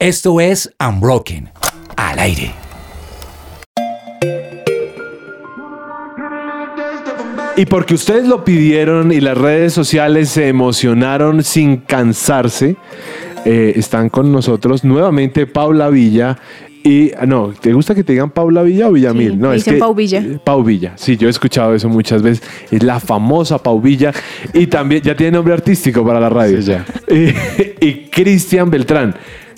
[0.00, 1.50] Esto es Unbroken,
[1.94, 2.54] al aire.
[7.54, 12.76] Y porque ustedes lo pidieron y las redes sociales se emocionaron sin cansarse,
[13.44, 16.38] eh, están con nosotros nuevamente Paula Villa
[16.82, 19.32] y ah, no, ¿te gusta que te digan Paula Villa o Villamil?
[19.32, 20.24] Sí, no, es dicen que Pau Villa.
[20.42, 20.92] Pau Villa.
[20.96, 22.42] Sí, yo he escuchado eso muchas veces.
[22.70, 24.14] Es la famosa Pau Villa
[24.54, 26.62] y también ya tiene nombre artístico para la radio.
[26.62, 26.86] Sí, ya.
[27.82, 29.14] Y, y Cristian Beltrán.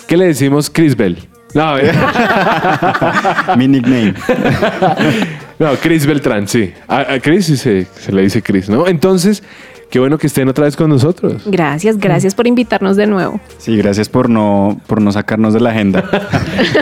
[0.07, 1.17] ¿Qué le decimos Chris Bell?
[1.53, 1.75] No,
[3.57, 4.13] Mi nickname.
[5.59, 6.73] no, Chris Beltrán, sí.
[6.87, 8.87] A, a Chris sí se, se le dice Chris, ¿no?
[8.87, 9.43] Entonces,
[9.89, 11.43] qué bueno que estén otra vez con nosotros.
[11.45, 13.39] Gracias, gracias por invitarnos de nuevo.
[13.59, 16.03] Sí, gracias por no, por no sacarnos de la agenda.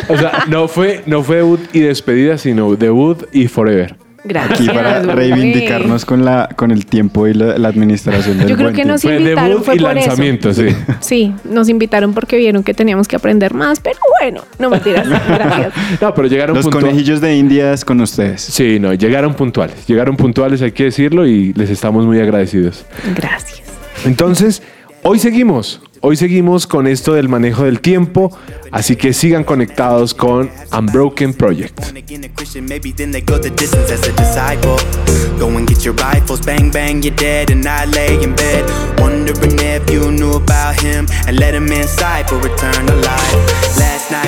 [0.07, 3.97] O sea, no fue, no fue debut y despedida, sino debut y forever.
[4.23, 4.59] Gracias.
[4.59, 8.67] Aquí para reivindicarnos con, la, con el tiempo y la, la administración del Yo creo
[8.67, 9.19] buen que nos tiempo.
[9.19, 10.61] Invitaron debut fue y por lanzamiento, eso.
[10.61, 10.75] sí.
[10.99, 15.07] Sí, nos invitaron porque vieron que teníamos que aprender más, pero bueno, no mentiras.
[15.27, 15.73] Gracias.
[15.99, 16.89] No, pero llegaron Los puntuales.
[16.89, 18.41] conejillos de Indias con ustedes.
[18.41, 19.87] Sí, no, llegaron puntuales.
[19.87, 22.85] Llegaron puntuales, hay que decirlo, y les estamos muy agradecidos.
[23.15, 23.61] Gracias.
[24.05, 24.61] Entonces,
[25.03, 25.81] hoy seguimos.
[26.03, 28.35] Hoy seguimos con esto del manejo del tiempo,
[28.71, 31.79] así que sigan conectados con Unbroken Project.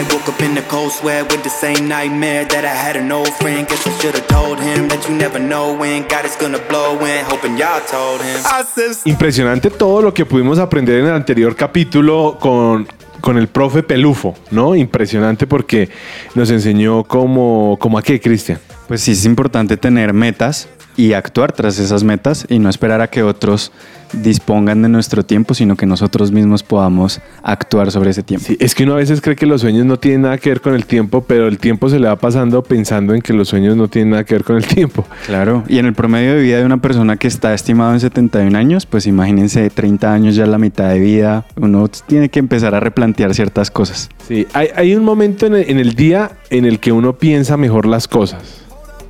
[0.04, 3.12] Night woke up in the cold sweat with the same nightmare that I had an
[3.12, 3.68] old friend.
[3.68, 7.00] Guess I should have told him that you never know when God is gonna blow
[7.06, 7.26] in.
[7.26, 8.40] Hoping y'all told him.
[8.46, 12.88] I said, Impresionante todo lo que pudimos aprender en el anterior capítulo con,
[13.22, 14.76] con el profe Pelufo, ¿no?
[14.76, 15.90] Impresionante porque
[16.36, 18.60] nos enseñó cómo, cómo a qué, Cristian.
[18.88, 23.10] Pues sí, es importante tener metas y actuar tras esas metas y no esperar a
[23.10, 23.72] que otros
[24.14, 28.46] dispongan de nuestro tiempo, sino que nosotros mismos podamos actuar sobre ese tiempo.
[28.48, 30.62] Sí, es que uno a veces cree que los sueños no tienen nada que ver
[30.62, 33.76] con el tiempo, pero el tiempo se le va pasando pensando en que los sueños
[33.76, 35.06] no tienen nada que ver con el tiempo.
[35.26, 38.58] Claro, y en el promedio de vida de una persona que está estimado en 71
[38.58, 42.80] años, pues imagínense 30 años ya la mitad de vida, uno tiene que empezar a
[42.80, 44.10] replantear ciertas cosas.
[44.28, 47.58] Sí, hay, hay un momento en el, en el día en el que uno piensa
[47.58, 48.62] mejor las cosas.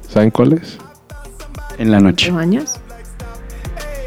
[0.07, 0.77] ¿Saben cuál es?
[1.77, 2.31] En la ¿Te noche.
[2.31, 2.79] bañas?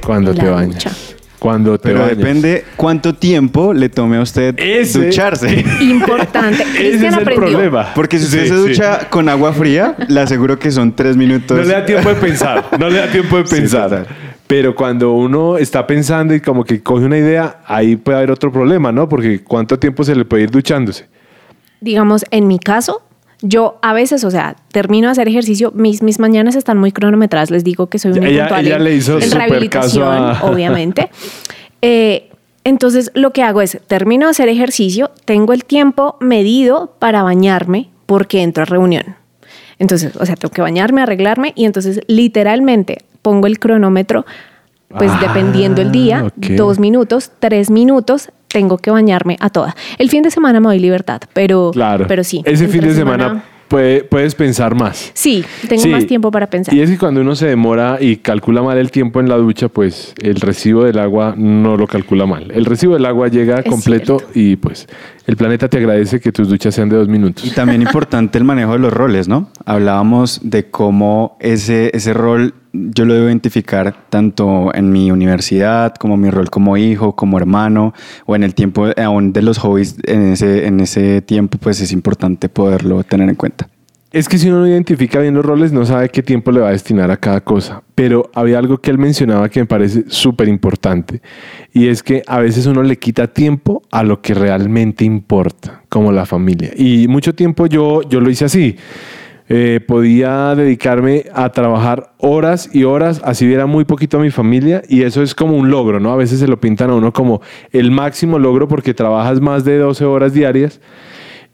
[0.06, 0.74] Cuando te bañas.
[0.74, 0.90] ducha.
[1.38, 2.16] Cuando te Pero bañas.
[2.16, 5.64] depende cuánto tiempo le tome a usted Ese- ducharse.
[5.82, 6.62] Importante.
[6.78, 7.34] Ese es el aprendió.
[7.50, 7.92] problema.
[7.94, 8.68] Porque si usted Sí, se sí.
[8.68, 11.56] ducha con agua fría, le aseguro que son tres minutos.
[11.58, 14.06] No le da tiempo de pensar, no le da tiempo de pensar.
[14.46, 18.50] Pero cuando uno está pensando y como que coge una idea, ahí puede haber otro
[18.52, 19.08] problema, ¿no?
[19.08, 21.06] Porque ¿cuánto tiempo se le puede ir duchándose?
[21.80, 23.02] Digamos, en mi caso,
[23.48, 27.50] yo a veces, o sea, termino de hacer ejercicio, mis, mis mañanas están muy cronometradas,
[27.50, 31.10] les digo que soy una Ella- ella en- le hizo en rehabilitación, a- obviamente.
[31.82, 32.30] Eh,
[32.64, 37.90] entonces, lo que hago es, termino de hacer ejercicio, tengo el tiempo medido para bañarme
[38.06, 39.14] porque entro a reunión.
[39.78, 44.24] Entonces, o sea, tengo que bañarme, arreglarme y entonces literalmente pongo el cronómetro,
[44.88, 49.76] pues Ah, dependiendo el día, dos minutos, tres minutos, tengo que bañarme a toda.
[49.98, 52.06] El fin de semana me doy libertad, pero, Claro.
[52.08, 52.40] pero sí.
[52.46, 55.10] Ese fin de semana, puede- puedes pensar más.
[55.12, 55.90] Sí, tengo Sí.
[55.90, 56.72] más tiempo para pensar.
[56.74, 59.68] Y es que cuando uno se demora y calcula mal el tiempo en la ducha,
[59.68, 62.50] pues el recibo del agua no lo calcula mal.
[62.50, 64.38] El recibo del agua llega Es completo cierto.
[64.38, 64.86] y pues
[65.26, 67.44] el planeta te agradece que tus duchas sean de dos minutos.
[67.44, 69.50] Y también importante el manejo de los roles, ¿no?
[69.64, 76.16] Hablábamos de cómo ese, ese rol yo lo debo identificar tanto en mi universidad, como
[76.16, 77.94] mi rol como hijo, como hermano,
[78.26, 81.92] o en el tiempo aún de los hobbies, en ese, en ese tiempo, pues es
[81.92, 83.68] importante poderlo tener en cuenta.
[84.16, 86.68] Es que si uno no identifica bien los roles, no sabe qué tiempo le va
[86.68, 87.82] a destinar a cada cosa.
[87.94, 91.20] Pero había algo que él mencionaba que me parece súper importante.
[91.74, 96.12] Y es que a veces uno le quita tiempo a lo que realmente importa, como
[96.12, 96.70] la familia.
[96.74, 98.78] Y mucho tiempo yo, yo lo hice así.
[99.50, 104.82] Eh, podía dedicarme a trabajar horas y horas, así viera muy poquito a mi familia,
[104.88, 106.10] y eso es como un logro, ¿no?
[106.10, 109.76] A veces se lo pintan a uno como el máximo logro porque trabajas más de
[109.76, 110.80] 12 horas diarias,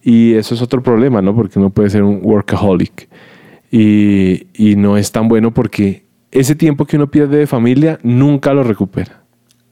[0.02, 1.34] y eso es otro problema, ¿no?
[1.34, 3.08] Porque uno puede ser un workaholic,
[3.70, 8.52] y, y no es tan bueno porque ese tiempo que uno pierde de familia nunca
[8.52, 9.22] lo recupera.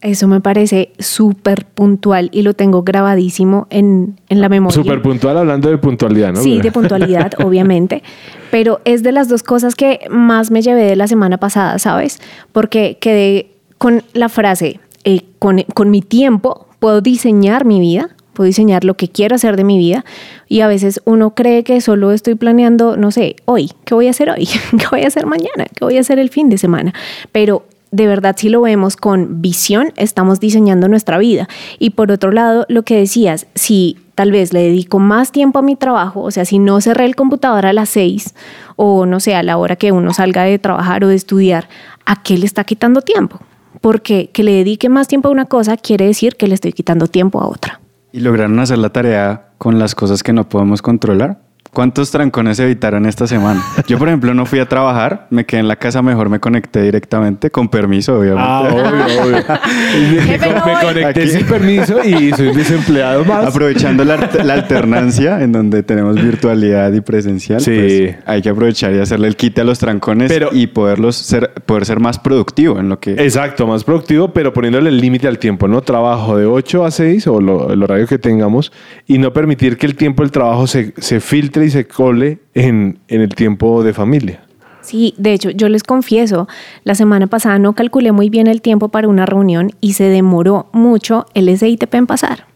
[0.00, 4.74] Eso me parece súper puntual y lo tengo grabadísimo en, en la memoria.
[4.74, 6.40] Súper puntual hablando de puntualidad, ¿no?
[6.40, 8.02] Sí, de puntualidad, obviamente.
[8.50, 12.18] Pero es de las dos cosas que más me llevé de la semana pasada, ¿sabes?
[12.52, 18.46] Porque quedé con la frase, eh, con, con mi tiempo puedo diseñar mi vida, puedo
[18.46, 20.04] diseñar lo que quiero hacer de mi vida.
[20.48, 24.10] Y a veces uno cree que solo estoy planeando, no sé, hoy, ¿qué voy a
[24.10, 24.46] hacer hoy?
[24.78, 25.66] ¿Qué voy a hacer mañana?
[25.74, 26.94] ¿Qué voy a hacer el fin de semana?
[27.32, 31.48] Pero de verdad si lo vemos con visión, estamos diseñando nuestra vida.
[31.78, 35.62] Y por otro lado, lo que decías, si tal vez le dedico más tiempo a
[35.62, 38.34] mi trabajo, o sea, si no cerré el computador a las seis
[38.76, 41.68] o no sé, a la hora que uno salga de trabajar o de estudiar,
[42.06, 43.40] ¿a qué le está quitando tiempo?
[43.80, 47.06] Porque que le dedique más tiempo a una cosa quiere decir que le estoy quitando
[47.06, 47.79] tiempo a otra.
[48.12, 51.38] ¿Y lograron hacer la tarea con las cosas que no podemos controlar?
[51.72, 53.62] ¿Cuántos trancones evitaron esta semana?
[53.86, 56.82] Yo, por ejemplo, no fui a trabajar, me quedé en la casa, mejor me conecté
[56.82, 58.44] directamente, con permiso, obviamente.
[58.44, 59.36] Ah, obvio, obvio.
[59.96, 61.28] Y me, me conecté Aquí.
[61.28, 63.46] sin permiso y soy desempleado más.
[63.46, 67.70] Aprovechando la, la alternancia en donde tenemos virtualidad y presencial, Sí.
[67.70, 71.52] pues hay que aprovechar y hacerle el quite a los trancones Pero- y poderlos ser,
[71.66, 73.12] poder ser más productivo en lo que...
[73.12, 75.82] Exacto, más productivo, pero poniéndole el límite al tiempo, ¿no?
[75.82, 78.72] Trabajo de 8 a 6 o lo- el horario que tengamos
[79.06, 82.98] y no permitir que el tiempo del trabajo se, se filtre y se cole en,
[83.08, 84.42] en el tiempo de familia.
[84.82, 86.48] Sí, de hecho, yo les confieso,
[86.84, 90.68] la semana pasada no calculé muy bien el tiempo para una reunión y se demoró
[90.72, 92.46] mucho el SITP en pasar.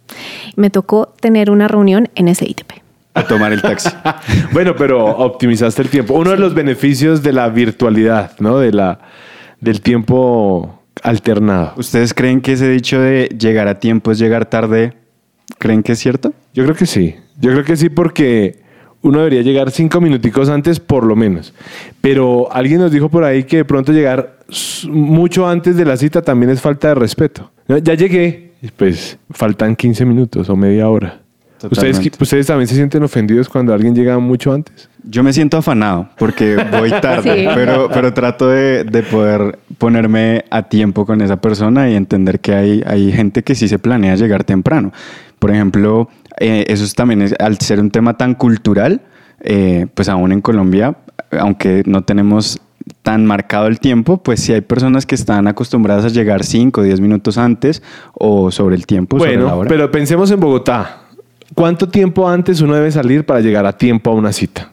[0.57, 2.73] Me tocó tener una reunión en SITP.
[3.15, 3.91] a tomar el taxi.
[4.53, 6.15] Bueno, pero optimizaste el tiempo.
[6.15, 8.59] Uno de los beneficios de la virtualidad, ¿no?
[8.59, 9.01] De la,
[9.61, 11.75] del tiempo alternado.
[11.77, 14.95] ¿Ustedes creen que ese dicho de llegar a tiempo es llegar tarde,
[15.59, 16.33] creen que es cierto?
[16.53, 17.17] Yo creo que sí.
[17.41, 18.64] Yo creo que sí porque
[19.05, 21.55] uno debería llegar cinco minuticos antes por lo menos.
[22.01, 24.39] Pero alguien nos dijo por ahí que de pronto llegar
[24.89, 27.51] mucho antes de la cita también es falta de respeto.
[27.69, 31.21] Ya llegué, pues faltan 15 minutos o media hora.
[31.57, 32.19] ¿Ustedes, Totalmente.
[32.21, 34.91] ¿Ustedes también se sienten ofendidos cuando alguien llega mucho antes?
[35.03, 37.49] Yo me siento afanado porque voy tarde, Sí.
[37.55, 42.55] pero, pero trato de, de poder ponerme a tiempo con esa persona y entender que
[42.55, 44.93] hay, hay gente que sí se planea llegar temprano.
[45.39, 46.09] Por ejemplo,
[46.41, 49.03] eh, eso es también, es- al ser un tema tan cultural,
[49.41, 50.97] eh, pues aún en Colombia,
[51.39, 52.61] aunque no tenemos
[53.03, 56.85] tan marcado el tiempo, pues sí hay personas que están acostumbradas a llegar 5 o
[56.85, 57.83] 10 minutos antes
[58.15, 59.69] o sobre el tiempo, sobre la bueno, hora.
[59.69, 61.01] pero pensemos en Bogotá.
[61.55, 64.73] ¿Cuánto tiempo antes uno debe salir para llegar a tiempo a una cita?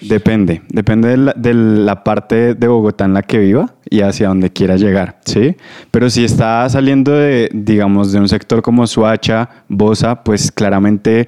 [0.00, 4.28] Depende, depende de la, de la parte de Bogotá en la que viva y hacia
[4.28, 5.56] donde quiera llegar, ¿sí?
[5.90, 11.26] Pero si está saliendo de, digamos, de un sector como Suacha, Bosa, pues claramente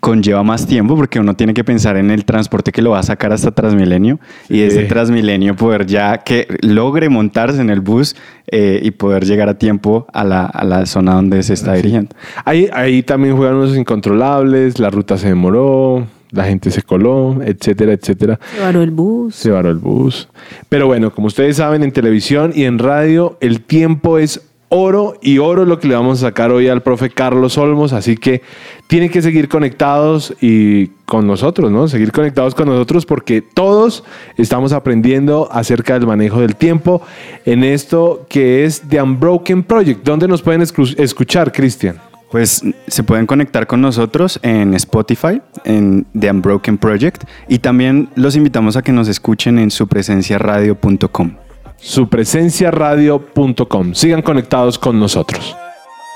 [0.00, 3.02] conlleva más tiempo porque uno tiene que pensar en el transporte que lo va a
[3.04, 4.18] sacar hasta Transmilenio
[4.48, 4.62] y Sí.
[4.62, 8.16] ese Transmilenio poder ya que logre montarse en el bus
[8.48, 12.14] eh, y poder llegar a tiempo a la, a la zona donde se está dirigiendo.
[12.44, 17.92] Ahí, ahí también juegan unos incontrolables, la ruta se demoró, la gente se coló, etcétera,
[17.92, 18.38] etcétera.
[18.54, 19.34] Se varó el bus.
[19.34, 20.28] Se varó el bus.
[20.68, 24.40] Pero bueno, como ustedes saben, en televisión y en radio, el tiempo es
[24.72, 27.92] oro y oro lo que le vamos a sacar hoy al profe Carlos Olmos.
[27.92, 28.42] Así que
[28.86, 31.88] tienen que seguir conectados y con nosotros, ¿no?
[31.88, 34.04] Seguir conectados con nosotros porque todos
[34.36, 37.02] estamos aprendiendo acerca del manejo del tiempo
[37.44, 40.04] en esto que es The Unbroken Project.
[40.04, 41.96] ¿Dónde nos pueden escu- escuchar, Cristian?
[42.30, 48.36] Pues se pueden conectar con nosotros en Spotify, en The Unbroken Project, y también los
[48.36, 51.32] invitamos a que nos escuchen en supresenciaradio.com.
[51.76, 53.94] Supresenciaradio.com.
[53.94, 55.56] Sigan conectados con nosotros.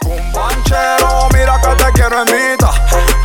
[0.00, 2.70] Cumbanchero, mira que te quiero invita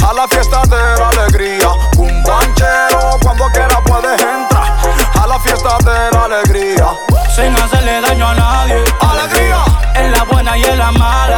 [0.07, 1.67] a la fiesta de la alegría.
[1.95, 4.79] Cumbanchero, cuando quiera puedes entrar
[5.21, 6.87] a la fiesta de la alegría.
[7.35, 8.83] sin hacerle daño a nadie.
[9.01, 9.63] Alegría,
[9.95, 11.28] En la buena y en la mala.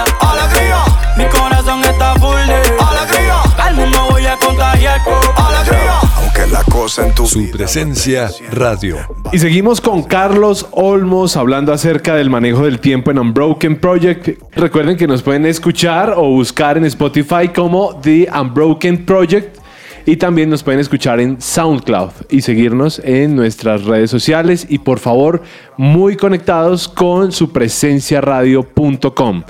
[6.61, 8.97] La cosa en tu Su vida presencia radio.
[9.31, 14.41] Y seguimos con Carlos Olmos hablando acerca del manejo del tiempo en Unbroken Project.
[14.55, 19.57] Recuerden que nos pueden escuchar o buscar en Spotify como The Unbroken Project.
[20.05, 24.65] Y también nos pueden escuchar en SoundCloud y seguirnos en nuestras redes sociales.
[24.67, 25.43] Y por favor,
[25.77, 29.43] muy conectados con su presenciaradio.com.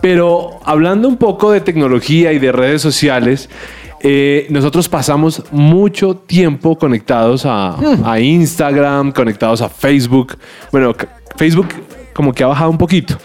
[0.00, 3.50] Pero hablando un poco de tecnología y de redes sociales,
[4.00, 7.76] eh, nosotros pasamos mucho tiempo conectados a,
[8.20, 10.38] Instagram, conectados a Facebook.
[10.70, 10.94] Bueno,
[11.36, 11.68] Facebook
[12.14, 13.16] como que ha bajado un poquito,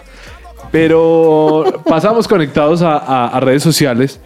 [0.72, 4.20] pero pasamos conectados a redes sociales.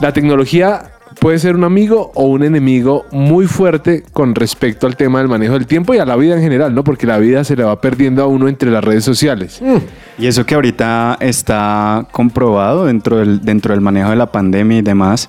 [0.00, 5.18] La tecnología puede ser un amigo o un enemigo muy fuerte con respecto al tema
[5.18, 6.82] del manejo del tiempo y a la vida en general, ¿no?
[6.82, 9.60] Porque la vida se le va perdiendo a uno entre las redes sociales.
[10.18, 14.82] Y eso que ahorita está comprobado dentro del, dentro del manejo de la pandemia y
[14.82, 15.28] demás,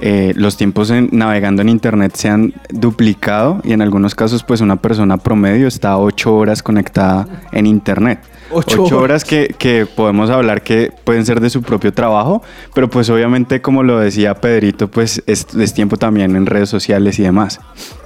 [0.00, 4.60] eh, los tiempos en- navegando en Internet se han duplicado y en algunos casos pues
[4.60, 8.20] una persona promedio está ocho horas conectada en Internet.
[8.50, 12.42] Ocho Ocho, horas que, que podemos hablar que pueden ser de su propio trabajo,
[12.74, 17.18] pero pues obviamente como lo decía Pedrito, pues es, es tiempo también en redes sociales
[17.18, 17.58] y demás.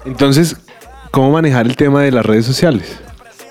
[0.07, 0.57] Entonces,
[1.11, 2.99] ¿cómo manejar el tema de las redes sociales?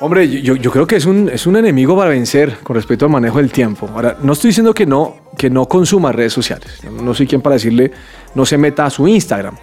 [0.01, 3.11] Hombre, yo, yo creo que es un, es un enemigo para vencer con respecto al
[3.11, 3.89] manejo del tiempo.
[3.93, 6.79] Ahora, no estoy diciendo que no, que no consuma redes sociales.
[6.85, 7.91] No, no soy quien para decirle
[8.33, 9.57] no se meta a su Instagram.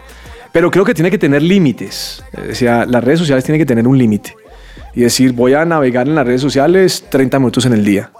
[0.52, 2.22] Pero creo que tiene que tener límites.
[2.50, 4.36] O sea, las redes sociales tienen que tener un límite.
[4.94, 8.10] Y decir, voy a navegar en las redes sociales 30 minutos en el día.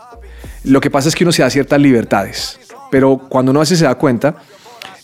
[0.65, 2.59] Lo que pasa es que uno se da ciertas libertades.
[2.91, 4.37] Pero cuando uno a veces se da cuenta,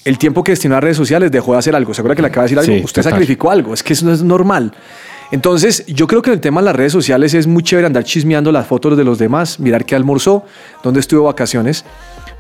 [0.04, 1.92] el tiempo que destinó a redes sociales dejó de hacer algo.
[1.92, 2.73] ¿Se acuerda que le acaba de decir algo?
[2.78, 3.12] Sí, Usted total.
[3.12, 3.75] sacrificó algo.
[3.75, 4.75] Es que eso no es normal.
[5.32, 8.04] Entonces, yo creo que en el tema de las redes sociales es muy chévere andar
[8.04, 10.44] chismeando las fotos de los demás, mirar qué almorzó,
[10.84, 11.84] dónde estuvo vacaciones,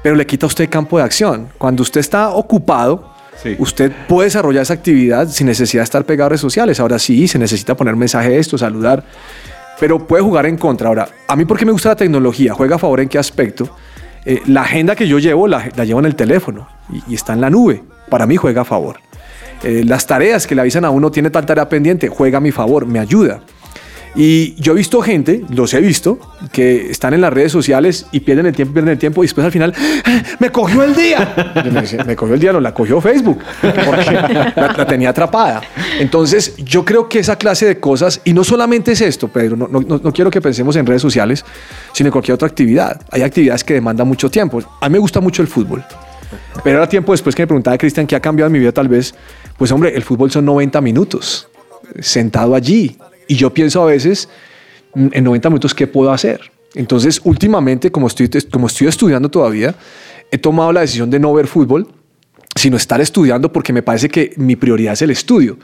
[0.02, 1.48] pero le quita a usted campo de acción.
[1.58, 3.10] Cuando usted está ocupado,
[3.42, 3.56] Sí.
[3.58, 6.78] usted puede desarrollar esa actividad sin necesidad de estar pegado a redes sociales.
[6.78, 9.02] Ahora sí, se necesita poner mensaje de esto, saludar,
[9.80, 10.88] pero puede jugar en contra.
[10.88, 13.74] Ahora, a mí porque me gusta la tecnología, juega a favor en qué aspecto.
[14.26, 17.32] Eh, la agenda que yo llevo la, la llevo en el teléfono y, y está
[17.32, 17.82] en la nube.
[18.10, 19.00] Para mí juega a favor.
[19.64, 22.50] Eh, las tareas que le avisan a uno, tiene tal tarea pendiente, juega a mi
[22.52, 23.42] favor, me ayuda.
[24.14, 26.18] Y yo he visto gente, los he visto,
[26.52, 29.42] que están en las redes sociales y pierden el tiempo, pierden el tiempo y después
[29.42, 29.72] al final,
[30.04, 31.32] "Ah, me cogió el día.
[32.06, 35.62] Me, cogió el día, no, la cogió Facebook, porque la, la tenía atrapada.
[35.98, 39.66] Entonces, yo creo que esa clase de cosas, y no solamente es esto, Pedro, no,
[39.68, 41.42] no, no quiero que pensemos en redes sociales,
[41.94, 43.00] sino en cualquier otra actividad.
[43.10, 44.60] Hay actividades que demandan mucho tiempo.
[44.82, 45.82] A mí me gusta mucho el fútbol.
[46.64, 48.88] Pero era tiempo después que me preguntaba Cristian qué ha cambiado en mi vida tal
[48.88, 49.14] vez.
[49.58, 51.48] Pues hombre, el fútbol son 90 minutos
[51.94, 52.96] eh, sentado allí.
[53.28, 54.28] Y yo pienso a veces,
[54.94, 56.40] mm, en 90 minutos, ¿qué puedo hacer?
[56.74, 59.74] Entonces, últimamente, como estoy, como estoy estudiando todavía,
[60.30, 61.88] he tomado la decisión de no ver fútbol,
[62.56, 65.58] sino estar estudiando porque me parece que mi prioridad es el estudio.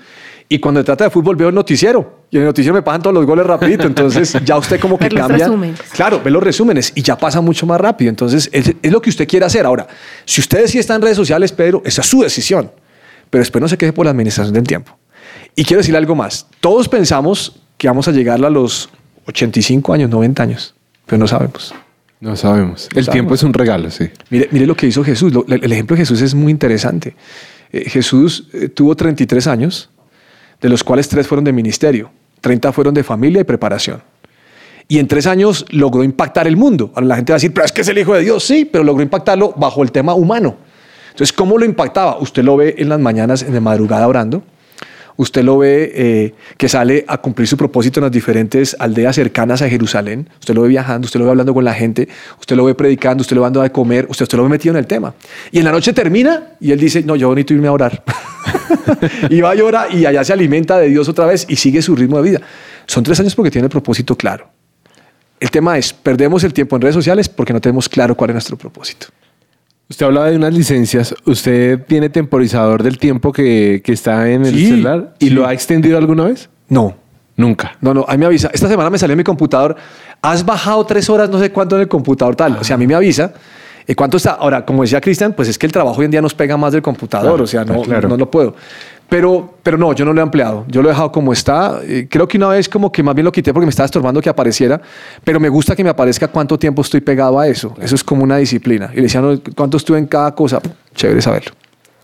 [0.51, 3.03] Y cuando se trata de fútbol veo el noticiero y en el noticiero me pasan
[3.03, 5.45] todos los goles rapidito, entonces ya usted como que Ver los cambia.
[5.47, 5.81] resúmenes.
[5.93, 8.09] Claro, ve los resúmenes y ya pasa mucho más rápido.
[8.09, 9.67] Entonces es, es lo que usted quiere hacer.
[9.67, 9.87] Ahora,
[10.25, 12.71] si usted sí está en redes sociales, Pedro, esa es su decisión,
[13.29, 14.97] pero después no se queje por la administración del tiempo.
[15.55, 16.47] Y quiero decirle algo más.
[16.61, 18.89] Todos pensamos que vamos a llegar a los
[19.27, 20.75] 85 años, 90 años,
[21.05, 21.75] pero no sabemos.
[22.21, 22.89] No sabemos.
[22.95, 23.13] El sabemos.
[23.13, 24.09] tiempo es un regalo, sí.
[24.31, 25.33] Mire, mire lo que hizo Jesús.
[25.33, 27.15] Lo- el ejemplo de Jesús es muy interesante.
[27.71, 29.91] Eh, Jesús eh, tuvo 33 años,
[30.61, 32.11] de los cuales tres fueron de ministerio,
[32.41, 34.03] 30 fueron de familia y preparación.
[34.89, 36.91] Y en tres años logró impactar el mundo.
[36.95, 38.43] Ahora la gente va a decir, pero es que es el Hijo de Dios.
[38.43, 40.57] Sí, pero logró impactarlo bajo el tema humano.
[41.11, 42.19] Entonces, ¿cómo lo impactaba?
[42.19, 44.43] Usted lo ve en las mañanas, en la madrugada orando.
[45.19, 49.61] Usted lo ve eh, que sale a cumplir su propósito en las diferentes aldeas cercanas
[49.63, 50.31] a Jerusalén.
[50.39, 52.09] Usted lo ve viajando, usted lo ve hablando con la gente,
[52.39, 54.79] usted lo ve predicando, usted lo ve dando de comer, usted, lo ve metido en
[54.79, 55.13] el tema.
[55.51, 58.01] Y en la noche termina y él dice, no, yo necesito irme a orar.
[59.29, 61.97] y va a llorar y allá se alimenta de Dios otra vez y sigue su
[61.97, 62.41] ritmo de vida.
[62.87, 64.49] Son tres años porque tiene el propósito claro.
[65.41, 68.35] El tema es, perdemos el tiempo en redes sociales porque no tenemos claro cuál es
[68.35, 69.09] nuestro propósito.
[69.91, 71.15] Usted hablaba de unas licencias.
[71.25, 75.15] ¿Usted tiene temporizador del tiempo que, que está en el Sí, celular?
[75.19, 75.31] ¿Y sí.
[75.31, 76.51] lo ha extendido alguna vez?
[76.69, 76.95] No,
[77.37, 77.77] Nunca.
[77.81, 78.51] No, no, a mí me avisa.
[78.53, 79.77] Esta semana me salió en mi computador.
[80.21, 82.57] Has bajado tres horas, no sé cuánto en el computador tal.
[82.61, 83.33] O sea, a mí me avisa.
[83.89, 84.33] Eh, ¿Cuánto está?
[84.33, 86.75] Ahora, como decía Cristian, pues es que el trabajo hoy en día nos pega más
[86.75, 87.31] del computador.
[87.31, 88.07] Claro, o sea, no, claro.
[88.07, 88.55] no, lo puedo.
[89.09, 90.67] Pero, pero no, yo no lo he ampliado.
[90.69, 91.81] Yo lo he dejado como está.
[91.83, 94.21] Eh, creo que una vez como que más bien lo quité porque me estaba estorbando
[94.21, 94.79] que apareciera.
[95.25, 97.75] Pero me gusta que me aparezca cuánto tiempo estoy pegado a eso.
[97.81, 98.91] Eso es como una disciplina.
[98.93, 100.61] Y le decían, no, ¿cuánto estuve en cada cosa?
[100.95, 101.53] Chévere saberlo.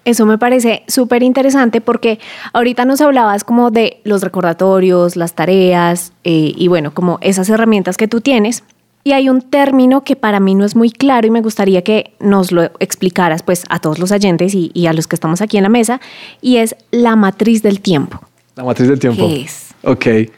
[0.07, 2.19] Eso me parece súper interesante porque
[2.55, 7.99] ahorita nos hablabas como de los recordatorios, las tareas eh, y bueno, como esas herramientas
[7.99, 8.65] que tú tienes.
[9.07, 12.15] Y hay un término que para mí no es muy claro y me gustaría que
[12.21, 15.59] nos lo explicaras pues a todos los oyentes y, y a los que estamos aquí
[15.59, 16.01] en la mesa
[16.41, 18.19] y es la matriz del tiempo.
[18.57, 19.29] La matriz del tiempo.
[19.29, 19.75] ¿Qué es?
[19.83, 20.07] Ok.
[20.07, 20.31] Eh,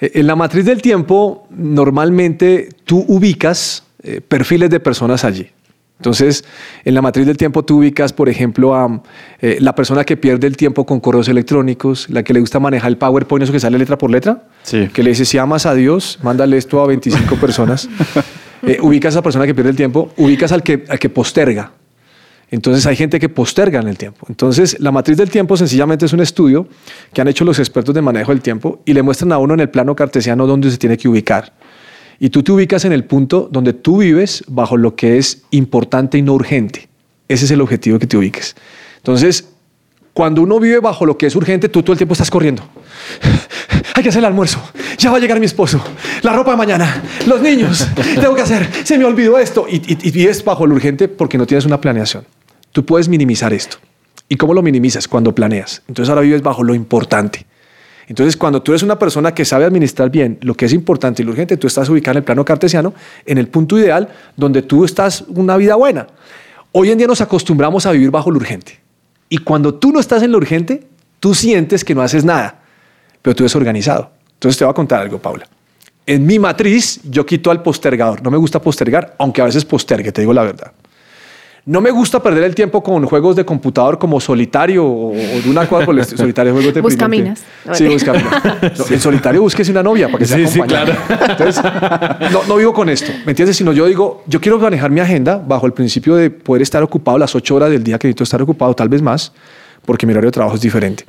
[0.00, 5.48] En la matriz del tiempo, normalmente tú ubicas eh, perfiles de personas allí.
[6.00, 6.44] Entonces,
[6.86, 9.02] en la matriz del tiempo tú ubicas, por ejemplo, a
[9.42, 12.88] eh, la persona que pierde el tiempo con correos electrónicos, la que le gusta manejar
[12.88, 14.88] el PowerPoint, eso que sale letra por letra, Sí.
[14.94, 17.88] que le dice, si amas a Dios, mándale esto a 25 personas.
[18.62, 21.72] Eh, ubicas a esa persona que pierde el tiempo, ubicas al que, al que posterga.
[22.50, 24.26] Entonces hay gente que posterga en el tiempo.
[24.28, 26.68] Entonces la matriz del tiempo sencillamente es un estudio
[27.14, 29.60] que han hecho los expertos de manejo del tiempo y le muestran a uno en
[29.60, 31.54] el plano cartesiano dónde se tiene que ubicar.
[32.20, 36.18] Y tú te ubicas en el punto donde tú vives bajo lo que es importante
[36.18, 36.88] y no urgente.
[37.28, 38.54] Ese es el objetivo que te ubiques.
[38.98, 39.48] Entonces,
[40.12, 42.62] cuando uno vive bajo lo que es urgente, tú todo el tiempo estás corriendo.
[43.94, 44.60] Hay que hacer el almuerzo.
[44.98, 45.82] Ya va a llegar mi esposo.
[46.22, 47.02] La ropa de mañana.
[47.26, 47.88] Los niños.
[48.14, 48.68] Tengo que hacer.
[48.84, 49.66] Se me olvidó esto.
[49.68, 52.24] Y, y- y vives bajo lo urgente porque no tienes una planeación.
[52.72, 53.78] Tú puedes minimizar esto.
[54.28, 55.08] ¿Y cómo lo minimizas?
[55.08, 55.82] Cuando planeas.
[55.88, 57.46] Entonces ahora vives bajo lo importante.
[58.10, 61.24] Entonces, cuando tú eres una persona que sabe administrar bien lo que es importante y
[61.24, 62.92] lo urgente, tú estás ubicado en el plano cartesiano,
[63.24, 66.08] en el punto ideal donde tú estás una vida buena.
[66.72, 68.80] Hoy en día nos acostumbramos a vivir bajo lo urgente.
[69.28, 70.88] Y cuando tú no estás en lo urgente,
[71.20, 72.58] tú sientes que no haces nada,
[73.22, 74.10] pero tú eres organizado.
[74.32, 75.46] Entonces te voy a contar algo, Paula.
[76.04, 78.24] en mi matriz yo quito al postergador.
[78.24, 80.72] No me gusta postergar, aunque a veces postergue, te digo la verdad.
[81.70, 85.48] No me gusta perder el tiempo con juegos de computador como solitario o, o de
[85.48, 86.18] una cosa por el estilo.
[86.18, 87.44] Solitario juego de Buscaminas.
[87.74, 88.42] Sí, buscaminas.
[88.76, 90.98] No, En solitario búsquese una novia para que sea Sí, sí, acompañada.
[91.28, 91.62] Entonces,
[92.32, 93.56] no, no vivo con esto, ¿me entiendes?
[93.56, 97.18] Sino yo digo, yo quiero manejar mi agenda bajo el principio de poder estar ocupado
[97.18, 99.32] las ocho horas del día que necesito estar ocupado, tal vez más,
[99.86, 101.04] porque mi horario de trabajo es diferente.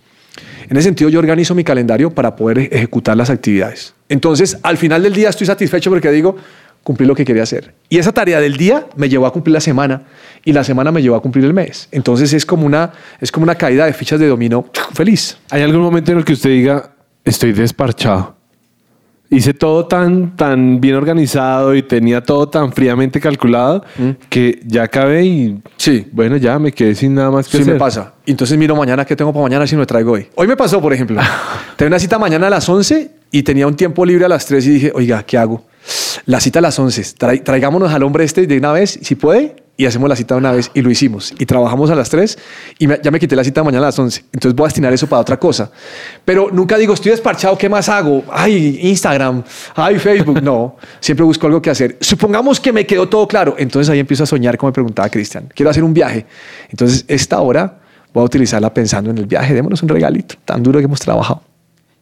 [0.69, 3.95] En ese sentido, yo organizo mi calendario para poder ejecutar las actividades.
[4.09, 6.35] Entonces, al final del día estoy satisfecho porque digo,
[6.83, 7.73] cumplí lo que quería hacer.
[7.89, 10.03] Y esa tarea del día me llevó a cumplir la semana
[10.43, 11.87] y la semana me llevó a cumplir el mes.
[11.91, 15.37] Entonces, es como una, es como una caída de fichas de dominó feliz.
[15.51, 16.91] ¿Hay algún momento en el que usted diga,
[17.23, 18.35] estoy desparchado?
[19.33, 23.81] Hice todo tan, tan bien organizado y tenía todo tan fríamente calculado
[24.27, 26.05] que ya acabé y Sí.
[26.11, 27.75] bueno, ya me quedé sin nada más que Sí hacer.
[27.75, 28.13] me pasa.
[28.25, 30.27] Entonces miro mañana qué tengo para mañana si me traigo hoy.
[30.35, 31.21] Hoy me pasó, por ejemplo.
[31.77, 34.65] Tenía una cita mañana a las 11 y tenía un tiempo libre a las 3
[34.67, 35.63] y dije, oiga, ¿qué hago?
[36.25, 37.01] La cita a las 11.
[37.17, 40.39] Trai- traigámonos al hombre este de una vez, si puede, y hacemos la cita de
[40.39, 40.69] una vez.
[40.75, 41.33] Y lo hicimos.
[41.39, 42.37] Y trabajamos a las 3
[42.77, 44.25] y ya me quité la cita mañana a las 11.
[44.31, 45.71] Entonces voy a destinar eso para otra cosa.
[46.23, 48.23] Pero nunca digo, estoy desparchado, ¿qué más hago?
[48.31, 49.43] Ay, Instagram,
[49.75, 50.41] ay, Facebook.
[50.43, 51.97] No, siempre busco algo que hacer.
[51.99, 53.55] Supongamos que me quedó todo claro.
[53.57, 55.49] Entonces ahí empiezo a soñar, como me preguntaba Cristian.
[55.55, 56.25] Quiero hacer un viaje.
[56.69, 57.79] Entonces esta hora
[58.13, 59.53] voy a utilizarla pensando en el viaje.
[59.55, 61.41] Démonos un regalito tan duro que hemos trabajado.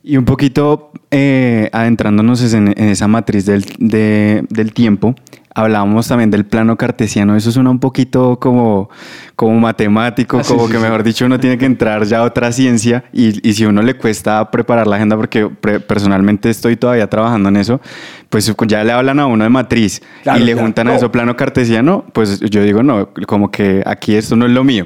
[0.02, 5.16] Y un poquito eh, adentrándonos en, en esa matriz del, de- del tiempo,
[5.60, 7.36] hablábamos también del plano cartesiano.
[7.36, 8.90] Eso suena un poquito como,
[9.36, 10.84] como matemático, Ah, como sí, que sí.
[10.84, 13.96] mejor dicho uno tiene que entrar ya a otra ciencia y, y si uno le
[13.96, 17.82] cuesta preparar la agenda, porque pre- personalmente estoy todavía trabajando en eso,
[18.30, 20.66] pues ya le hablan a uno de matriz Claro, y le claro.
[20.66, 24.52] juntan a eso plano cartesiano, pues yo digo, no, como que aquí esto no es
[24.52, 24.86] lo mío.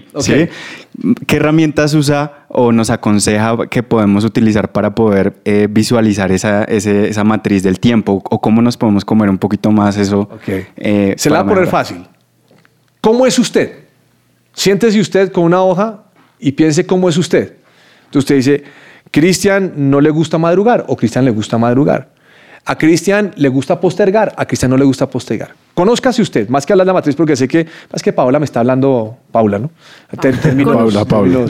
[1.25, 7.09] ¿Qué herramientas usa o nos aconseja que podemos utilizar para poder eh, visualizar esa, ese-
[7.09, 8.21] esa matriz del tiempo?
[8.29, 10.29] ¿O cómo nos podemos comer un poquito más eso?
[10.75, 12.05] Eh, Se la va a poner fácil.
[13.01, 13.79] ¿Cómo es usted?
[14.53, 16.03] Siéntese usted con una hoja
[16.39, 17.53] y piense cómo es usted.
[18.05, 18.63] Entonces usted dice,
[19.11, 22.11] Cristian no le gusta madrugar o Cristian le gusta madrugar.
[22.65, 25.53] A Cristian le gusta postergar, a Cristian no le gusta postergar.
[25.73, 28.45] Conózcase usted, más que hablar de la matriz, porque sé que, más que Paula me
[28.45, 29.69] está hablando, Paula, ¿no?
[30.21, 30.73] Ter- términos-
[31.05, 31.45] Paula.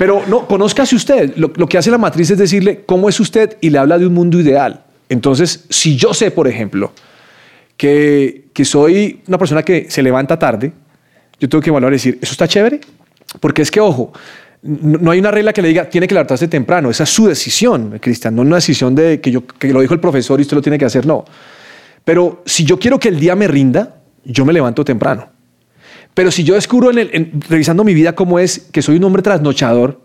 [0.00, 1.36] Pero no, conózcase usted.
[1.36, 4.06] Lo, lo que hace la matriz es decirle cómo es usted y le habla de
[4.06, 4.82] un mundo ideal.
[5.08, 6.90] Entonces, si yo sé, por ejemplo,
[7.76, 10.72] que, soy una persona que se levanta tarde,
[11.38, 12.80] yo tengo que evaluar y decir, ¿eso está chévere?
[13.40, 14.12] Porque es que, ojo,
[14.62, 16.90] no, hay una regla que le diga, tiene que levantarse temprano.
[16.90, 18.34] Esa es su decisión, Cristian.
[18.34, 20.78] No una decisión de que, yo, que lo dijo el profesor y usted lo tiene
[20.78, 21.24] que hacer, no.
[22.04, 25.28] Pero si yo quiero que el día me rinda, yo me levanto temprano.
[26.14, 29.22] Pero si yo descubro, en el- revisando mi vida, cómo es que soy un hombre
[29.22, 30.00] trasnochador,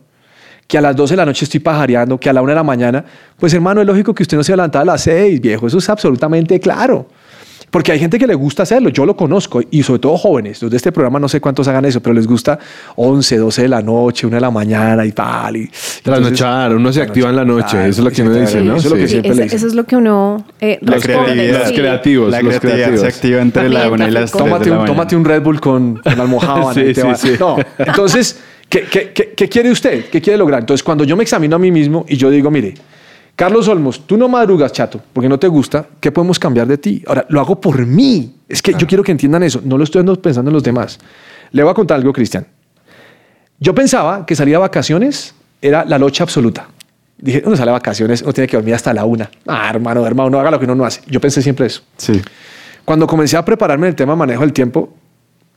[0.68, 2.64] que a las 12 de la noche estoy pajareando, que a la 1 de la
[2.64, 3.06] mañana,
[3.38, 5.68] pues hermano, es lógico que usted no se levanta a las 6, viejo.
[5.68, 7.08] Eso es absolutamente claro.
[7.72, 10.62] Porque hay gente que le gusta hacerlo, yo lo conozco, y sobre todo jóvenes.
[10.62, 12.60] Los de este programa no sé cuántos hagan eso, pero les gusta
[12.98, 15.56] 11, 12 de la noche, 1 de la mañana y tal.
[15.56, 15.72] Y,
[16.04, 18.76] Trasnochar, uno se activa en la noche, eso es lo que uno dice, ¿no?
[18.76, 19.12] Eso es lo que Sí.
[19.14, 19.58] siempre eso, le dicen.
[19.58, 21.60] eso es lo que uno eh, La responde, creatividad.
[21.60, 21.76] Los sí.
[21.76, 23.02] creativos, La los creatividad creativos.
[23.02, 25.16] se activa entre la También 1 y las café 3 Tómate de la un, tómate
[25.16, 27.32] un Red Bull con, con almohábana Sí, y te sí.
[27.40, 30.06] No, entonces, ¿qué, qué, qué, qué quiere usted?
[30.12, 30.60] ¿Qué quiere lograr?
[30.60, 32.74] Entonces, cuando yo me examino a mí mismo y yo digo, mire,
[33.36, 37.04] Carlos Olmos, tú no madrugas, chato, porque no te gusta, ¿qué podemos cambiar de ti?
[37.08, 38.36] Ahora, lo hago por mí.
[38.48, 41.00] Es que yo quiero que entiendan eso, no lo estoy pensando en los demás.
[41.52, 42.46] Le voy a contar algo, Cristian.
[43.60, 46.68] Yo pensaba que salir a vacaciones era la locha absoluta.
[47.18, 49.30] Dije, uno sale a vacaciones, uno tiene que dormir hasta la una.
[49.48, 51.02] Ah, hermano, hermano, no haga lo que uno no hace.
[51.08, 51.84] Yo pensé siempre eso.
[51.98, 52.22] Sí.
[52.84, 54.94] Cuando comencé a prepararme en el tema manejo del tiempo,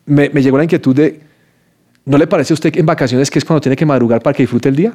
[0.06, 1.20] me, me llegó la inquietud de,
[2.04, 4.36] ¿no le parece a usted que en vacaciones que es cuando tiene que madrugar para
[4.36, 4.92] que disfrute el día?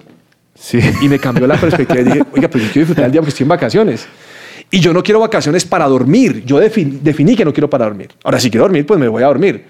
[0.56, 0.80] Sí.
[1.02, 3.30] Y me cambió la perspectiva y dije, oiga, pero yo quiero disfrutar el día porque
[3.30, 4.08] estoy en vacaciones.
[4.72, 6.44] Y yo no quiero vacaciones para dormir.
[6.46, 8.10] Yo defin- definí que no quiero para dormir.
[8.24, 9.66] Ahora, si quiero dormir, pues me voy a dormir.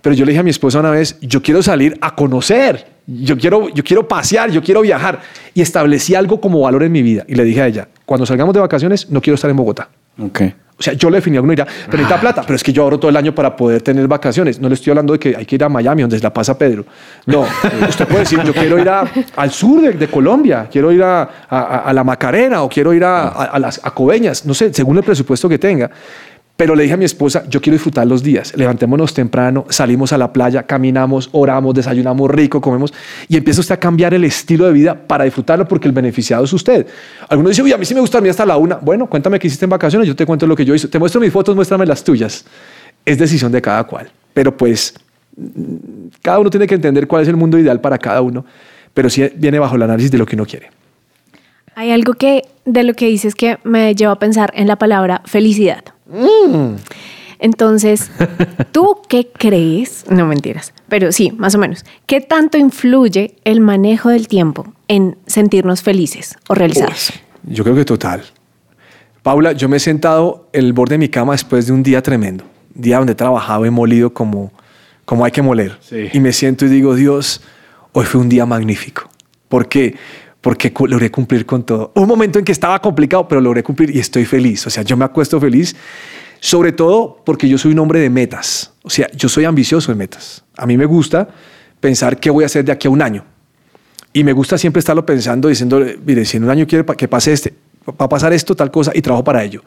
[0.00, 2.86] Pero yo le dije a mi esposa una vez, yo quiero salir a conocer.
[3.06, 5.22] Yo quiero, yo quiero pasear, yo quiero viajar.
[5.54, 7.24] Y establecí algo como valor en mi vida.
[7.26, 9.88] Y le dije a ella, cuando salgamos de vacaciones, no quiero estar en Bogotá.
[10.18, 10.42] Ok.
[10.76, 12.82] O sea, yo le definí a uno dirá, pero necesita plata, pero es que yo
[12.82, 14.60] ahorro todo el año para poder tener vacaciones.
[14.60, 16.58] No le estoy hablando de que hay que ir a Miami, donde se la pasa
[16.58, 16.84] Pedro.
[17.26, 17.46] No,
[17.88, 19.04] usted puede decir, yo quiero ir a-
[19.36, 23.04] al sur de, de Colombia, quiero ir a, a- a la Macarena o quiero ir
[23.04, 25.88] a, las a Coveñas, no sé, según el presupuesto que tenga.
[26.56, 28.56] Pero le dije a mi esposa, yo quiero disfrutar los días.
[28.56, 32.94] Levantémonos temprano, salimos a la playa, caminamos, oramos, desayunamos rico, comemos
[33.28, 36.52] y empieza usted a cambiar el estilo de vida para disfrutarlo porque el beneficiado es
[36.52, 36.86] usted.
[37.28, 38.76] Algunos dicen, uy, a mí sí me gusta dormir hasta la una.
[38.76, 40.86] Bueno, cuéntame qué hiciste en vacaciones, yo te cuento lo que yo hice.
[40.86, 42.44] Te muestro mis fotos, muéstrame las tuyas.
[43.04, 44.08] Es decisión de cada cual.
[44.32, 44.94] Pero pues,
[46.22, 48.44] cada uno tiene que entender cuál es el mundo ideal para cada uno,
[48.92, 50.70] pero sí viene bajo el análisis de lo que uno quiere.
[51.74, 55.22] Hay algo que de lo que dices que me lleva a pensar en la palabra
[55.24, 55.93] felicidad.
[57.38, 58.10] Entonces,
[58.72, 60.04] ¿tú qué crees?
[60.10, 61.84] No mentiras, pero sí, más o menos.
[62.06, 67.12] ¿Qué tanto influye el manejo del tiempo en sentirnos felices o realizados?
[67.42, 68.22] Yo creo que total.
[69.22, 72.02] Paula, yo me he sentado en el borde de mi cama después de un día
[72.02, 72.44] tremendo.
[72.74, 74.52] Día donde he trabajado, he molido como,
[75.04, 75.78] como hay que moler.
[75.80, 76.08] Sí.
[76.12, 77.42] Y me siento y digo, Dios,
[77.92, 79.08] hoy fue un día magnífico.
[79.48, 79.96] ¿Por qué?
[80.44, 81.90] Porque logré cumplir con todo.
[81.94, 84.66] Un momento en que estaba complicado, pero logré cumplir y estoy feliz.
[84.66, 85.74] O sea, yo me acuesto feliz,
[86.38, 88.70] sobre todo porque yo soy un hombre de metas.
[88.82, 90.44] O sea, yo soy ambicioso en metas.
[90.58, 91.28] A mí me gusta
[91.80, 93.24] pensar qué voy a hacer de aquí a un año.
[94.12, 97.32] Y me gusta siempre estarlo pensando, diciendo, mire, si en un año quiere que pase
[97.32, 97.54] este,
[97.88, 99.62] va a pasar esto, tal cosa, y trabajo para ello.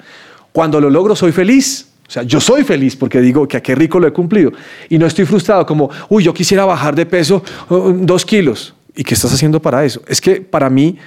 [0.51, 1.87] Cuando lo logro, soy feliz.
[2.07, 4.51] O sea, yo soy feliz porque digo que a qué rico lo he cumplido.
[4.89, 8.75] Y no estoy frustrado como, uy, yo quisiera bajar de peso uh, dos kilos.
[8.97, 10.01] ¿Y qué estás haciendo para eso?
[10.07, 10.97] Es que para mí,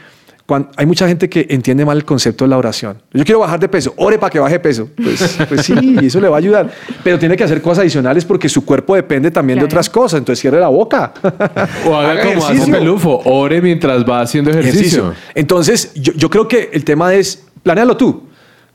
[0.77, 3.01] hay mucha gente que entiende mal el concepto de la oración.
[3.13, 4.89] Yo quiero bajar de peso, ore para que baje peso.
[4.97, 6.71] Pues, pues sí, eso le va a ayudar.
[7.05, 10.19] Pero tiene que hacer cosas adicionales porque su cuerpo depende también de otras cosas.
[10.19, 11.13] Entonces cierre la boca.
[11.87, 12.73] O haga como hace ejercicio.
[12.75, 15.15] Pelufo, ore mientras va haciendo ejercicio.
[15.35, 18.25] Entonces, yo, yo creo que el tema es, planéalo tú.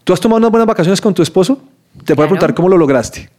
[0.03, 1.55] ¿Tú has tomado unas buenas vacaciones con tu esposo?
[1.55, 2.29] Te puedo Claro.
[2.29, 3.29] preguntar cómo lo lograste.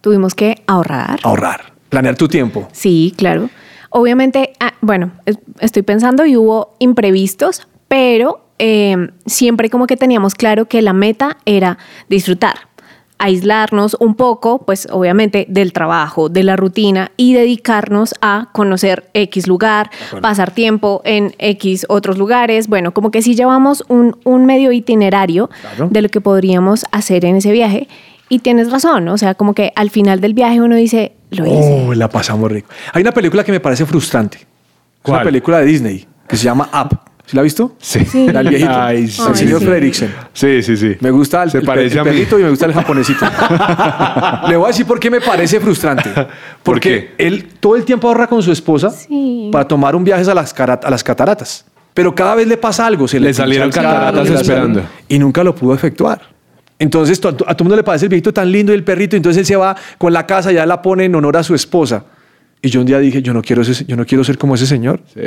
[0.00, 1.18] Tuvimos que ahorrar.
[1.22, 2.68] Ahorrar, planear tu tiempo.
[2.72, 3.50] Sí, claro.
[3.90, 8.96] Obviamente, ah, bueno, es- estoy pensando y hubo imprevistos, pero eh,
[9.26, 12.56] siempre como que teníamos claro que la meta era disfrutar,
[13.18, 19.46] aislarnos un poco, pues obviamente del trabajo, de la rutina y dedicarnos a conocer X
[19.48, 22.68] lugar, pasar tiempo en X otros lugares.
[22.68, 25.88] Bueno, como que sí llevamos un, un medio itinerario Claro.
[25.90, 27.88] de lo que podríamos hacer en ese viaje.
[28.28, 31.86] Y tienes razón, o sea, como que al final del viaje uno dice, lo hice.
[31.88, 32.68] Oh, la pasamos rico.
[32.92, 34.38] Hay una película que me parece frustrante.
[35.04, 36.98] Una película de Disney que se llama Up.
[37.24, 37.74] ¿Sí la has visto?
[37.78, 38.26] Sí.
[38.32, 38.70] La del viejito.
[38.74, 39.22] Ay, sí.
[39.28, 39.66] el señor sí.
[39.66, 40.14] Fredricksen.
[40.32, 40.96] Sí, sí, sí.
[41.00, 42.10] Me gusta el, Se el parece el a mí.
[42.10, 43.26] perrito y me gusta el japonesito.
[44.48, 46.10] Le voy a decir por qué me parece frustrante.
[46.62, 49.50] Porque él todo el tiempo ahorra con su esposa Sí.
[49.52, 51.66] para tomar un viaje a las, a las cataratas.
[51.94, 53.06] Pero cada vez le pasa algo.
[53.08, 54.82] Se Le pincha salieron el cataratas le esperando.
[55.08, 56.20] Y nunca lo pudo efectuar.
[56.78, 59.16] Entonces to- a, todo el mundo le parece el viejito tan lindo y el perrito.
[59.16, 62.04] Entonces él se va con la casa, ya la pone en honor a su esposa.
[62.60, 64.66] Y yo un día dije, yo no quiero, ese- yo no quiero ser como ese
[64.66, 65.00] señor.
[65.14, 65.20] Sí.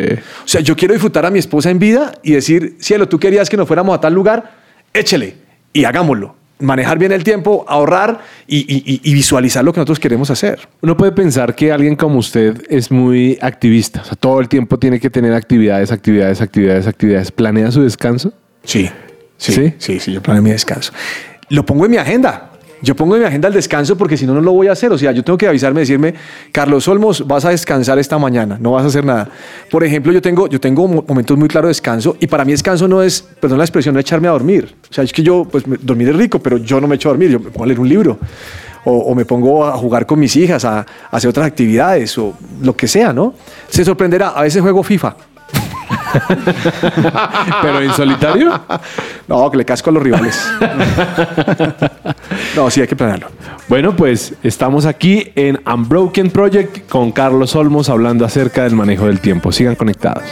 [0.43, 3.49] O sea, yo quiero disfrutar a mi esposa en vida y decir, cielo, tú querías
[3.49, 4.51] que nos fuéramos a tal lugar,
[4.93, 5.35] échele
[5.73, 6.35] y hagámoslo.
[6.59, 10.59] Manejar bien el tiempo, ahorrar y, y- y- y visualizar lo que nosotros queremos hacer.
[10.81, 14.01] Uno puede pensar que alguien como usted es muy activista.
[14.01, 17.31] O sea, todo el tiempo tiene que tener actividades, actividades, actividades, actividades.
[17.31, 18.31] ¿Planea su descanso?
[18.63, 18.89] Sí,
[19.37, 19.73] sí, ¿Sí?
[19.79, 20.91] sí, sí, yo planeo mi descanso.
[21.51, 22.47] Lo pongo en mi agenda.
[22.83, 24.91] Yo pongo en mi agenda el descanso porque si no, no lo voy a hacer.
[24.91, 26.15] O sea, yo tengo que avisarme, decirme,
[26.51, 29.29] Carlos Olmos, vas a descansar esta mañana, no vas a hacer nada.
[29.69, 32.53] Por ejemplo, yo tengo, yo tengo mo- momentos muy claros de descanso y para mí
[32.53, 34.73] descanso no es, perdón la expresión, no echarme a dormir.
[34.89, 37.11] O sea, es que yo, pues dormir es rico, pero yo no me echo a
[37.11, 38.17] dormir, yo me pongo a leer un libro.
[38.83, 42.33] O, o me pongo a jugar con mis hijas, a, a hacer otras actividades o
[42.63, 43.35] lo que sea, ¿no?
[43.69, 45.15] Se sorprenderá, a veces juego FIFA.
[47.61, 48.59] ¿Pero en solitario?
[49.27, 50.45] No, que le casco a los rivales.
[52.55, 53.27] no, sí, hay que planearlo.
[53.67, 59.19] Bueno, pues estamos aquí en Unbroken Project con Carlos Olmos hablando acerca del manejo del
[59.19, 59.51] tiempo.
[59.51, 60.23] Sigan conectados.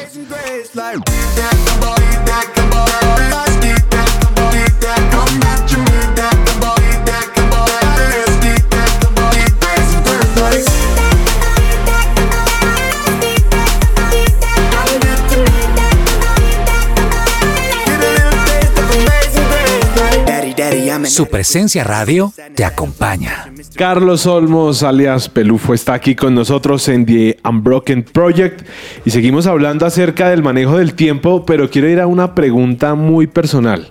[21.06, 23.52] Su presencia radio te acompaña.
[23.76, 28.68] Carlos Olmos, alias Pelufo, está aquí con nosotros en The Unbroken Project
[29.06, 33.28] y seguimos hablando acerca del manejo del tiempo, pero quiero ir a una pregunta muy
[33.28, 33.90] personal.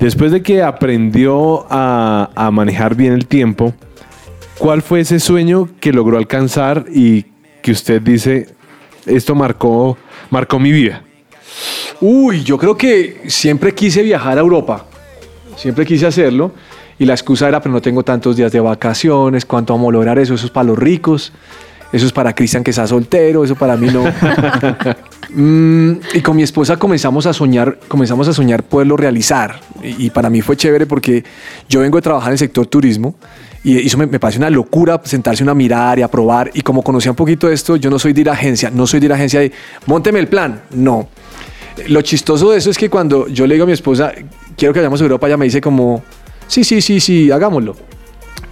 [0.00, 3.74] Después de que aprendió a, a manejar bien el tiempo,
[4.58, 7.26] ¿cuál fue ese sueño que logró alcanzar y
[7.62, 8.48] que usted dice,
[9.06, 9.96] esto marcó,
[10.30, 11.02] marcó mi vida?
[12.00, 14.86] Uy, yo creo que siempre quise viajar a Europa.
[15.56, 16.52] Siempre quise hacerlo.
[16.98, 19.44] Y la excusa era, pero no tengo tantos días de vacaciones.
[19.44, 20.34] ¿Cuánto vamos a lograr eso?
[20.34, 21.32] Eso es para los ricos.
[21.92, 23.44] Eso es para Cristian que está soltero.
[23.44, 24.04] Eso para mí no.
[25.36, 29.58] Mm, y con mi esposa comenzamos a soñar, comenzamos a soñar poderlo realizar.
[29.82, 31.24] Y, y para mí fue chévere porque
[31.68, 33.16] yo vengo de trabajar en el sector turismo
[33.64, 36.50] y eso me, me parece una locura sentarse uno a mirar y a probar.
[36.52, 39.00] Y como conocía un poquito esto, yo no soy de ir a agencia, no soy
[39.00, 39.50] de ir a agencia de
[39.86, 40.60] monteme el plan.
[40.70, 41.08] No.
[41.88, 44.12] Lo chistoso de eso es que cuando yo le digo a mi esposa,
[44.56, 46.02] quiero que vayamos a Europa, ella me dice como,
[46.46, 47.76] sí, sí, sí, sí, hagámoslo.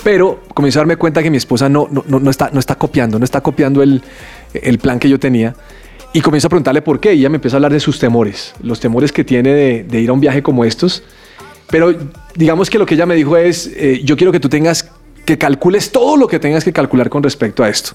[0.04, 2.74] Pero comencé a darme cuenta que mi esposa no, no, no, no está, no está
[2.74, 4.02] copiando, no está copiando el,
[4.52, 5.54] el plan que yo tenía.
[6.12, 7.14] y comienzo a preguntarle por qué.
[7.14, 10.00] Y ella me empieza a hablar de sus temores, los temores que tiene de, de
[10.00, 11.02] ir a un viaje como estos.
[11.70, 11.94] Pero
[12.34, 14.91] digamos que lo que ella me dijo es, eh, yo quiero que tú tengas,
[15.24, 17.92] que calcules todo lo que tengas que calcular con respecto a esto.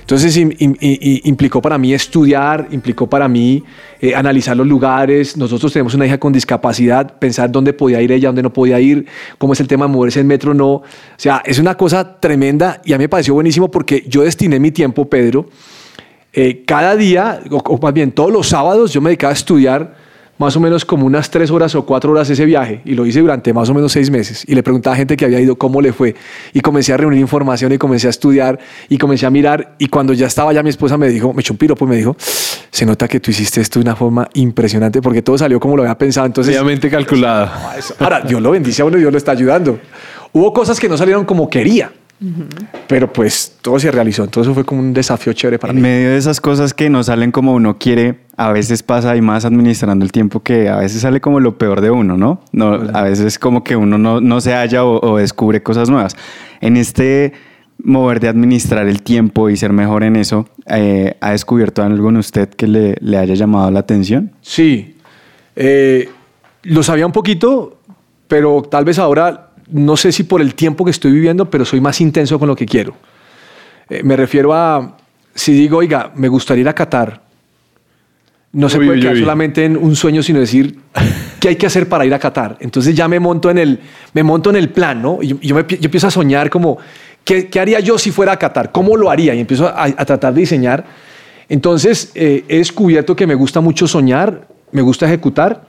[0.00, 3.62] Entonces implicó para mí estudiar, implicó para mí
[4.00, 5.36] eh, analizar los lugares.
[5.36, 9.06] Nosotros tenemos una hija con discapacidad, pensar dónde podía ir ella, dónde no podía ir,
[9.38, 10.68] cómo es el tema de moverse en metro, no.
[10.68, 10.84] O
[11.16, 14.70] sea, es una cosa tremenda y a mí me pareció buenísimo porque yo destiné mi
[14.70, 15.48] tiempo, Pedro,
[16.32, 20.09] eh, cada día, o, o más bien todos los sábados, yo me dedicaba a estudiar
[20.40, 23.20] más o menos como unas tres horas o cuatro horas ese viaje y lo hice
[23.20, 25.82] durante más o menos seis meses y le preguntaba a gente que había ido cómo
[25.82, 26.14] le fue
[26.54, 30.14] y comencé a reunir información y comencé a estudiar y comencé a mirar y cuando
[30.14, 32.16] ya estaba ya mi esposa me dijo, me echó un piropo y me dijo,
[32.70, 35.82] se nota que tú hiciste esto de una forma impresionante porque todo salió como lo
[35.82, 36.26] había pensado.
[36.26, 37.76] Entonces, Obviamente calculada.
[37.98, 39.78] ahora, Dios lo bendice a uno y Dios lo está ayudando.
[40.32, 41.92] Hubo cosas que no salieron como quería,
[42.86, 44.24] pero pues todo se realizó.
[44.24, 45.82] Entonces eso fue como un desafío chévere para En mí.
[45.82, 49.44] medio de esas cosas que no salen como uno quiere, a veces pasa y más
[49.44, 52.40] administrando el tiempo que a veces sale como lo peor de uno, ¿no?
[52.52, 56.16] no a veces como que uno no, no se halla o, o descubre cosas nuevas.
[56.62, 57.34] En este
[57.82, 62.16] mover de administrar el tiempo y ser mejor en eso, eh, ¿ha descubierto algo en
[62.16, 64.32] usted que le, le haya llamado la atención?
[64.40, 64.96] Sí,
[65.56, 66.08] Eh,
[66.62, 67.78] lo sabía un poquito,
[68.26, 71.80] pero tal vez ahora, no sé si por el tiempo que estoy viviendo, pero soy
[71.80, 72.94] más intenso con lo que quiero.
[73.90, 74.96] Eh, me refiero a,
[75.34, 77.20] si digo, oiga, me gustaría ir a Qatar,
[78.52, 79.20] no se puede uy, quedar uy.
[79.20, 80.78] solamente en un sueño, sino decir,
[81.40, 82.56] ¿qué hay que hacer para ir a Qatar?
[82.60, 83.80] Entonces ya me monto en el,
[84.12, 85.18] me monto en el plan, ¿no?
[85.22, 86.78] Y yo, yo me yo empiezo a soñar como,
[87.24, 88.72] ¿qué, qué haría yo si fuera a Qatar?
[88.72, 89.34] ¿Cómo lo haría?
[89.34, 90.84] Y empiezo a, a tratar de diseñar.
[91.48, 95.66] Entonces eh, he descubierto que me gusta mucho soñar, me gusta ejecutar,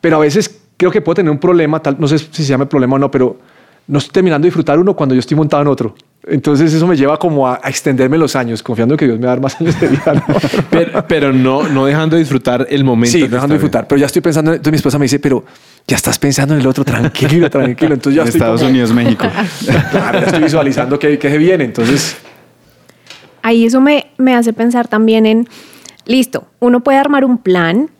[0.00, 2.68] pero a veces creo que puedo tener un problema, tal, no sé si se llama
[2.68, 3.38] problema o no, pero
[3.86, 5.94] no estoy terminando de disfrutar uno cuando yo estoy montado en otro.
[6.26, 9.32] Entonces eso me lleva como a, a extenderme los años, confiando que Dios me va
[9.32, 10.14] a dar más años de vida.
[10.14, 10.22] ¿no?
[10.70, 13.12] Pero, pero no, no dejando de disfrutar el momento.
[13.12, 13.86] Sí, dejando de disfrutar.
[13.86, 15.44] Pero ya estoy pensando, en- entonces mi esposa me dice, pero
[15.86, 17.92] ya estás pensando en el otro, tranquilo, tranquilo.
[17.94, 19.26] Entonces ya En estoy Estados como- Unidos, México.
[19.90, 21.64] Claro, ya estoy visualizando que, que se viene.
[21.64, 22.16] Entonces,
[23.42, 25.46] Ahí eso me, me hace pensar también en,
[26.06, 27.90] listo, uno puede armar un plan,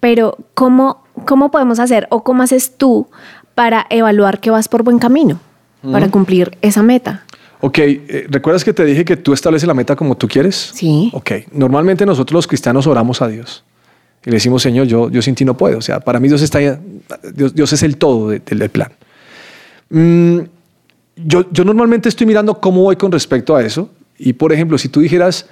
[0.00, 3.08] pero ¿cómo, ¿cómo podemos hacer o cómo haces tú
[3.54, 5.40] para evaluar que vas por buen camino
[5.90, 7.24] para cumplir esa meta?
[7.60, 10.70] Ok, eh, ¿recuerdas que te dije que tú estableces la meta como tú quieres?
[10.74, 11.10] Sí.
[11.14, 13.64] Ok, normalmente nosotros los cristianos oramos a Dios
[14.24, 15.78] y le decimos, Señor, yo, yo sin ti no puedo.
[15.78, 16.58] O sea, para mí Dios, está,
[17.34, 18.92] Dios, Dios es el todo de- del del plan.
[19.90, 20.38] Mm,
[21.16, 23.90] yo, yo normalmente estoy mirando cómo voy con respecto a eso.
[24.18, 25.46] Y por ejemplo, si tú dijeras,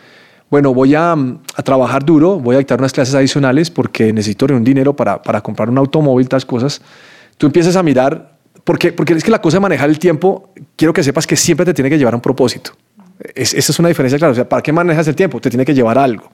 [0.50, 4.46] bueno, voy a, mm, a trabajar duro, voy a dictar unas clases adicionales porque necesito
[4.46, 6.80] un dinero para, para comprar un automóvil, tal cosas,
[7.36, 8.37] tú empiezas a mirar,
[8.68, 11.64] porque, porque es que la cosa de manejar el tiempo, quiero que sepas que siempre
[11.64, 12.72] te tiene que llevar a un propósito.
[13.34, 14.32] Es- esa es una diferencia clara.
[14.32, 15.40] O sea, ¿para qué manejas el tiempo?
[15.40, 16.30] Te tiene que llevar a algo.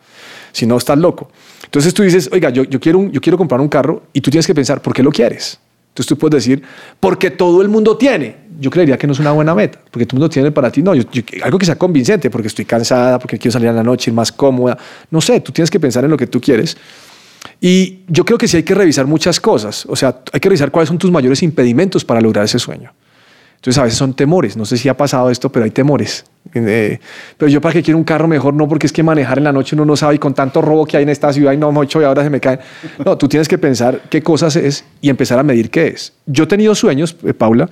[0.50, 1.30] Si no, estás loco.
[1.64, 4.32] Entonces tú dices, oiga, yo, yo, quiero un- yo quiero comprar un carro y tú
[4.32, 5.60] tienes que pensar, ¿por qué lo quieres?
[5.90, 6.60] Entonces tú puedes decir,
[6.98, 8.34] porque todo el mundo tiene.
[8.58, 10.82] Yo creería que no es una buena meta, porque todo el mundo tiene para ti.
[10.82, 13.84] No, yo- yo- algo que sea convincente, porque estoy cansada, porque quiero salir a la
[13.84, 14.76] noche, ir más cómoda.
[15.08, 16.76] No sé, tú tienes que pensar en lo que tú quieres.
[17.66, 19.86] Y yo creo que sí hay que revisar muchas cosas.
[19.88, 22.92] O sea, hay que revisar cuáles son tus mayores impedimentos para lograr ese sueño.
[23.56, 24.54] Entonces a veces son temores.
[24.54, 26.26] No sé si ha pasado esto, pero hay temores.
[26.52, 26.98] Eh,
[27.38, 29.52] pero yo para qué quiero un carro mejor, no, porque es que manejar en la
[29.52, 31.72] noche uno no sabe y con tanto robo que hay en esta ciudad y no,
[31.72, 32.60] mucho y ahora se me caen.
[33.02, 36.12] No, tú tienes que pensar qué cosas es y empezar a medir qué es.
[36.26, 37.70] Yo he tenido sueños, eh, Paula,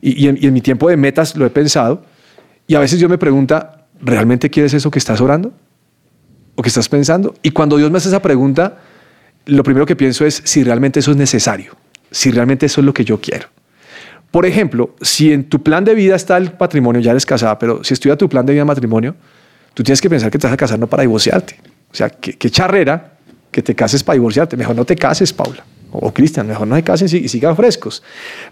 [0.00, 2.02] y, y en, y en mi tiempo de metas lo he pensado.
[2.66, 5.52] Y a veces yo me pregunta, ¿realmente quieres eso que estás orando?
[6.54, 7.34] ¿O que estás pensando?
[7.42, 8.78] Y cuando Dios me hace esa pregunta,
[9.46, 11.76] lo primero que pienso es si realmente eso es necesario,
[12.10, 13.48] si realmente eso es lo que yo quiero.
[14.30, 17.82] Por ejemplo, si en tu plan de vida está el patrimonio, ya eres casada, pero
[17.82, 19.14] si estudia tu plan de vida de matrimonio,
[19.72, 21.58] tú tienes que pensar que te vas a casar no para divorciarte.
[21.90, 23.14] O sea, qué, charrera
[23.50, 24.56] que te cases para divorciarte.
[24.56, 25.64] Mejor no te cases, Paula.
[25.92, 28.02] O, Cristian, mejor no se casen y, sigan frescos.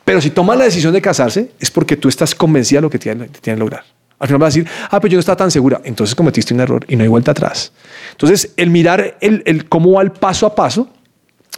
[0.04, 2.98] Pero si toman la decisión de casarse, es porque tú estás convencida de lo que
[2.98, 3.84] tienen, tienen lograr.
[4.18, 5.80] Al final vas a decir, ah, pero yo no estaba tan segura.
[5.84, 7.72] Entonces cometiste un error y no hay vuelta atrás.
[8.12, 10.88] Entonces, el mirar el, el cómo va el paso a paso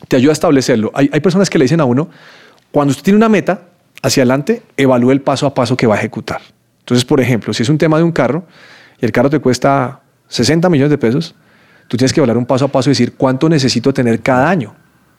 [0.08, 0.90] te ayuda a establecerlo.
[0.94, 2.08] Hay, hay personas que le dicen a uno,
[2.70, 3.62] cuando usted tiene una meta
[4.02, 6.40] hacia adelante, evalúe el paso a paso que va a ejecutar.
[6.80, 8.44] Entonces, por ejemplo, si es un tema de un carro
[9.00, 11.34] y el carro te cuesta 60 millones de pesos,
[11.88, 14.74] tú tienes que evaluar un paso a paso y decir cuánto necesito tener cada año.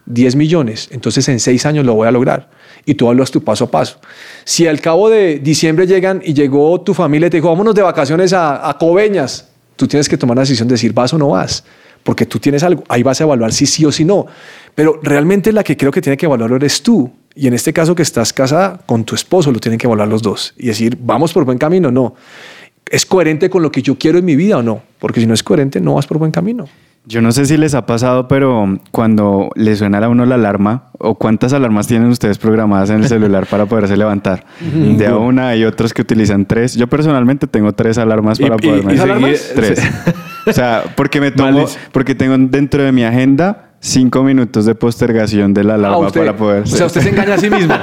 [0.07, 2.49] 10 millones, entonces en 6 años lo voy a lograr.
[2.85, 3.99] Y tú evalúas tu paso a paso.
[4.45, 7.81] Si al cabo de diciembre llegan y llegó tu familia y te dijo, vámonos de
[7.81, 11.29] vacaciones a, a Coveñas, tú tienes que tomar la decisión de decir, vas o no
[11.29, 11.63] vas,
[12.03, 14.25] porque tú tienes algo, ahí vas a evaluar si sí o si no.
[14.75, 17.11] Pero realmente la que creo que tiene que evaluarlo eres tú.
[17.35, 20.21] Y en este caso que estás casada con tu esposo, lo tienen que evaluar los
[20.21, 22.15] dos y decir, vamos por buen camino o no.
[22.89, 24.81] ¿Es coherente con lo que yo quiero en mi vida o no?
[24.99, 26.67] Porque si no es coherente, no vas por buen camino.
[27.09, 30.89] Yo no sé si les ha pasado, pero cuando le suena a uno la alarma,
[30.99, 34.43] o cuántas alarmas tienen ustedes programadas en el celular para poderse levantar.
[34.73, 36.75] De a una hay otros que utilizan tres.
[36.75, 38.97] Yo personalmente tengo tres alarmas para ¿Y- y- poderme
[39.35, 39.39] seguir.
[39.55, 39.81] Tres.
[40.47, 45.53] O sea, porque me tomo, porque tengo dentro de mi agenda cinco minutos de postergación
[45.53, 46.63] de la alarma Ah, usted- para poder.
[46.63, 47.73] o sea, usted se engaña a sí mismo.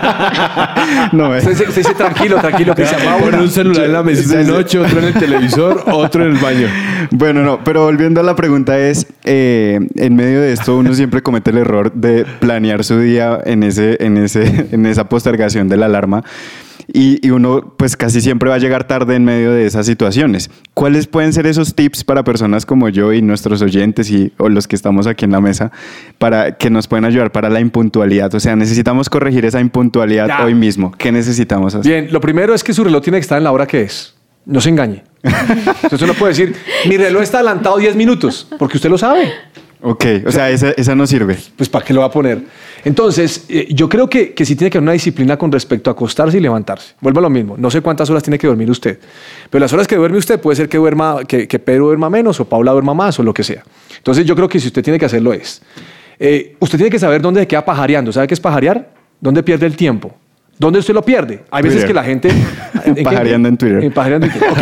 [1.13, 1.39] no, eh.
[1.39, 3.01] Usted, se- usted dice tranquilo, tranquilo, Cristian.
[3.07, 6.33] va Pone un celular en la mesita de noche, otro en el televisor, otro en
[6.33, 6.67] el baño.
[7.11, 11.23] Bueno, no, pero volviendo a la pregunta es, eh, en medio de esto uno siempre
[11.23, 15.77] comete el error de planear su día en, ese, en, ese, en esa postergación de
[15.77, 16.23] la alarma
[16.93, 20.51] y, y uno pues casi siempre va a llegar tarde en medio de esas situaciones.
[20.75, 24.69] ¿Cuáles pueden ser esos tips para personas como yo y nuestros oyentes y, o los
[24.69, 25.73] que estamos aquí en la mesa
[26.19, 28.35] para que nos pueden ayudar para la impuntualidad?
[28.35, 30.45] O sea, necesitamos corregir esa impuntualidad Ya.
[30.45, 30.93] hoy mismo.
[30.93, 31.91] ¿Qué necesitamos hacer?
[31.91, 34.15] Bien, lo primero es que su reloj tiene que estar en la hora que es.
[34.47, 35.03] No se engañe.
[35.23, 36.55] Entonces uno puede decir,
[36.87, 39.33] mi reloj está adelantado 10 minutos, porque usted lo sabe.
[39.81, 41.37] Ok, o sea, esa, esa no sirve.
[41.57, 42.43] Pues ¿para qué lo va a poner?
[42.85, 45.93] Entonces, eh, yo creo que, que sí tiene que haber una disciplina con respecto a
[45.93, 46.95] acostarse y levantarse.
[47.01, 47.57] Vuelvo a lo mismo.
[47.57, 48.99] No sé cuántas horas tiene que dormir usted,
[49.51, 52.39] pero las horas que duerme usted puede ser que, duerma, que, que Pedro duerma menos
[52.41, 53.63] o Paula duerma más o lo que sea.
[53.97, 55.63] Entonces, yo creo que si usted tiene que hacerlo es,
[56.19, 58.13] eh, usted tiene que saber dónde se queda pajareando.
[58.13, 58.91] ¿Sabe qué es pajarear?
[59.21, 60.15] ¿Dónde pierde el tiempo?
[60.59, 61.45] ¿Dónde usted lo pierde?
[61.51, 62.29] Hay veces que la gente...
[62.95, 63.03] qué?
[63.03, 63.93] Pajareando en Twitter.
[63.93, 64.51] pajareando en Twitter.
[64.51, 64.61] Ok.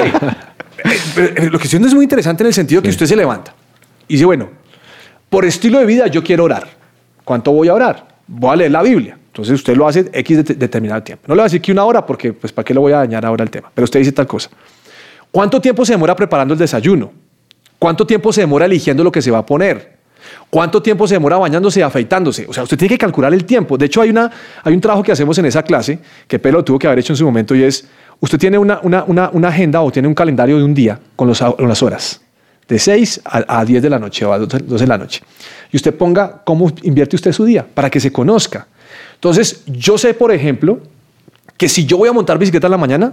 [0.84, 3.06] Eh, pero, eh, lo que estoy diciendo es muy interesante en el sentido que usted
[3.06, 3.54] se levanta
[4.08, 4.50] y dice, bueno,
[5.28, 6.68] por estilo de vida yo quiero orar.
[7.24, 8.11] ¿Cuánto voy a orar?
[8.26, 9.18] Voy a leer la Biblia.
[9.26, 11.24] Entonces usted lo hace X de- determinado tiempo.
[11.28, 12.98] No le voy a decir que una hora porque, pues, ¿para qué le voy a
[12.98, 13.70] dañar ahora el tema?
[13.74, 14.50] Pero usted dice tal cosa.
[15.30, 17.10] ¿Cuánto tiempo se demora preparando el desayuno?
[17.78, 19.92] ¿Cuánto tiempo se demora eligiendo lo que se va a poner?
[20.50, 22.46] ¿Cuánto tiempo se demora bañándose y afeitándose?
[22.48, 23.76] O sea, usted tiene que calcular el tiempo.
[23.78, 24.30] De hecho, hay, una,
[24.62, 27.12] hay un trabajo que hacemos en esa clase que Pelo lo tuvo que haber hecho
[27.14, 27.88] en su momento y es,
[28.20, 31.26] usted tiene una, una, una, una agenda o tiene un calendario de un día con,
[31.26, 32.20] los, con las horas,
[32.72, 35.20] de 6 a, a 10 de la noche o a 12 de la noche.
[35.70, 38.66] Y usted ponga cómo invierte usted su día para que se conozca.
[39.14, 40.80] Entonces, yo sé, por ejemplo,
[41.58, 43.12] que si yo voy a montar bicicleta en la mañana,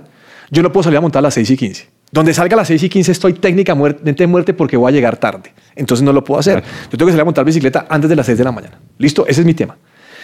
[0.50, 1.88] yo no puedo salir a montar a las 6 y 15.
[2.10, 5.52] Donde salga a las 6 y 15 estoy técnicamente muerte porque voy a llegar tarde.
[5.76, 6.64] Entonces no lo puedo hacer.
[6.90, 8.80] Yo tengo que salir a montar bicicleta antes de las 6 de la mañana.
[8.98, 9.28] ¿Listo?
[9.28, 9.78] Ese es mi tema.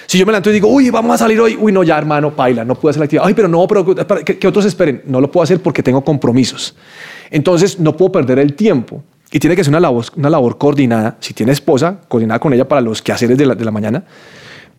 [0.07, 2.33] Si yo me levanto y digo, uy, vamos a salir hoy, uy, no, ya hermano,
[2.33, 3.25] paila, no puedo hacer la actividad.
[3.27, 3.85] Ay, pero no, pero
[4.23, 5.01] que, que otros esperen.
[5.05, 6.75] No lo puedo hacer porque tengo compromisos.
[7.29, 9.03] Entonces no puedo perder el tiempo.
[9.35, 11.17] Y tiene que ser una labor, una labor coordinada.
[11.19, 14.01] Si tiene esposa, coordinada con ella para los quehaceres de la, de la mañana.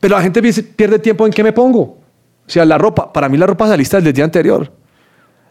[0.00, 1.80] Pero la gente pierde- tiempo en qué me pongo.
[1.82, 1.98] O
[2.46, 4.72] sea, la ropa, para mí la ropa es lista del día anterior.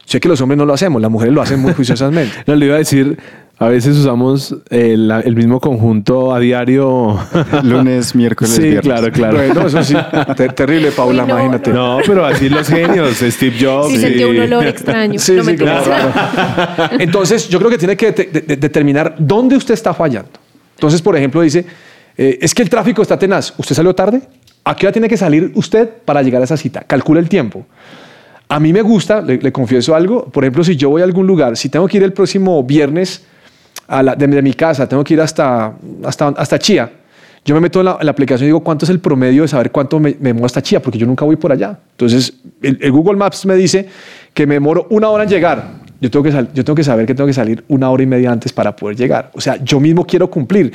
[0.06, 2.32] Sé que los hombres no lo hacemos, las mujeres lo hacen muy juiciosamente.
[2.46, 3.18] No, le iba a decir,
[3.58, 7.18] a veces usamos el, el mismo conjunto a diario.
[7.64, 8.82] Lunes, miércoles, sí, viernes.
[8.82, 9.36] claro, claro.
[9.38, 9.94] Bueno, eso sí,
[10.36, 11.72] ter- terrible, Paula, no, imagínate.
[11.72, 13.88] No, pero así los genios, Steve Jobs.
[13.90, 15.18] Sí, y- sentí un olor extraño.
[15.18, 16.12] Sí, no sí, me raro.
[16.98, 20.30] Entonces, yo creo que tiene que de- de- de- determinar dónde usted está fallando.
[20.76, 21.64] Entonces, por ejemplo, dice,
[22.16, 23.52] eh, es que el tráfico está tenaz.
[23.56, 24.20] ¿Usted salió tarde?
[24.64, 26.82] ¿A qué hora tiene que salir usted para llegar a esa cita?
[26.82, 27.66] Calcula el tiempo.
[28.48, 31.56] A mí me gusta, le, confieso algo, por ejemplo, si yo voy a algún lugar,
[31.56, 33.24] si tengo que ir el próximo viernes
[33.88, 36.90] a de, mi casa, tengo que ir hasta, hasta, hasta Chía,
[37.46, 40.00] yo me meto en la, aplicación y digo cuánto es el promedio de saber cuánto
[40.00, 41.78] me, demoro hasta Chía, porque yo nunca voy por allá.
[41.92, 43.88] Entonces, el, Google Maps me dice
[44.34, 45.86] que me demoro una hora en llegar.
[46.00, 48.32] Yo tengo, que yo tengo que saber que tengo que salir una hora y media
[48.32, 49.30] antes para poder llegar.
[49.32, 50.72] O sea, yo mismo quiero cumplir.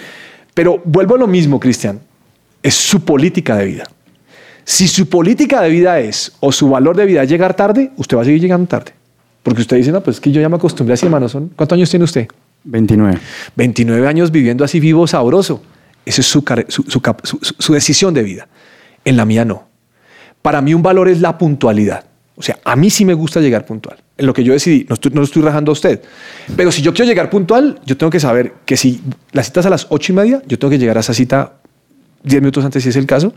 [0.53, 1.99] Pero vuelvo a lo mismo, Cristian.
[2.63, 3.83] Es su política de vida.
[4.63, 8.17] Si su política de vida es o su valor de vida es llegar tarde, usted
[8.17, 8.93] va a seguir llegando tarde.
[9.43, 11.27] Porque usted dice, no, pues es que yo ya me acostumbré así, hermano.
[11.27, 11.49] ¿Son?
[11.55, 12.27] ¿Cuántos años tiene usted?
[12.63, 13.17] 29.
[13.55, 15.63] 29 años viviendo así vivo, sabroso.
[16.05, 18.47] Esa es su- su- su decisión de vida.
[19.03, 19.67] En la mía no.
[20.41, 22.05] Para mí un valor es la puntualidad.
[22.35, 23.97] O sea, a mí sí me gusta llegar puntual.
[24.17, 26.01] En lo que yo decidí, no estoy, no lo estoy rajando a usted.
[26.55, 29.65] Pero si yo quiero llegar puntual, yo tengo que saber que si la cita es
[29.65, 31.53] a las ocho y media, yo tengo que llegar a esa cita
[32.23, 33.33] 10 minutos antes si es el caso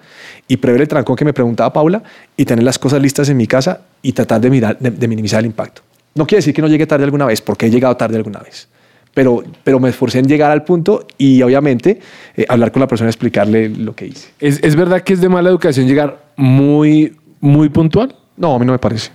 [0.48, 2.02] y prever el trancón que me preguntaba Paula
[2.36, 5.40] y tener las cosas listas en mi casa y tratar de, mirar, de, de minimizar
[5.40, 5.82] el impacto.
[6.14, 8.68] No quiere decir que no llegue tarde alguna vez, porque he llegado tarde alguna vez.
[9.14, 12.00] Pero, pero me esforcé en llegar al punto y obviamente
[12.36, 14.30] eh, hablar con la persona y explicarle lo que hice.
[14.40, 18.14] ¿Es, es verdad que es de mala educación llegar muy, muy puntual?
[18.36, 19.10] No, a mí no me parece.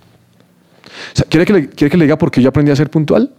[1.14, 2.90] O sea, ¿quiere, que le, ¿Quiere que le diga por qué yo aprendí a ser
[2.90, 3.32] puntual?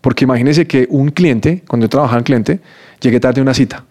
[0.00, 2.60] Porque imagínese que un cliente, cuando yo trabajaba en cliente,
[3.00, 3.84] llegué tarde a una cita.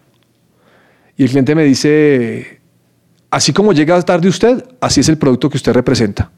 [1.18, 2.60] Y el cliente me dice,
[3.28, 6.30] así como llega tarde usted, así es el producto que usted representa.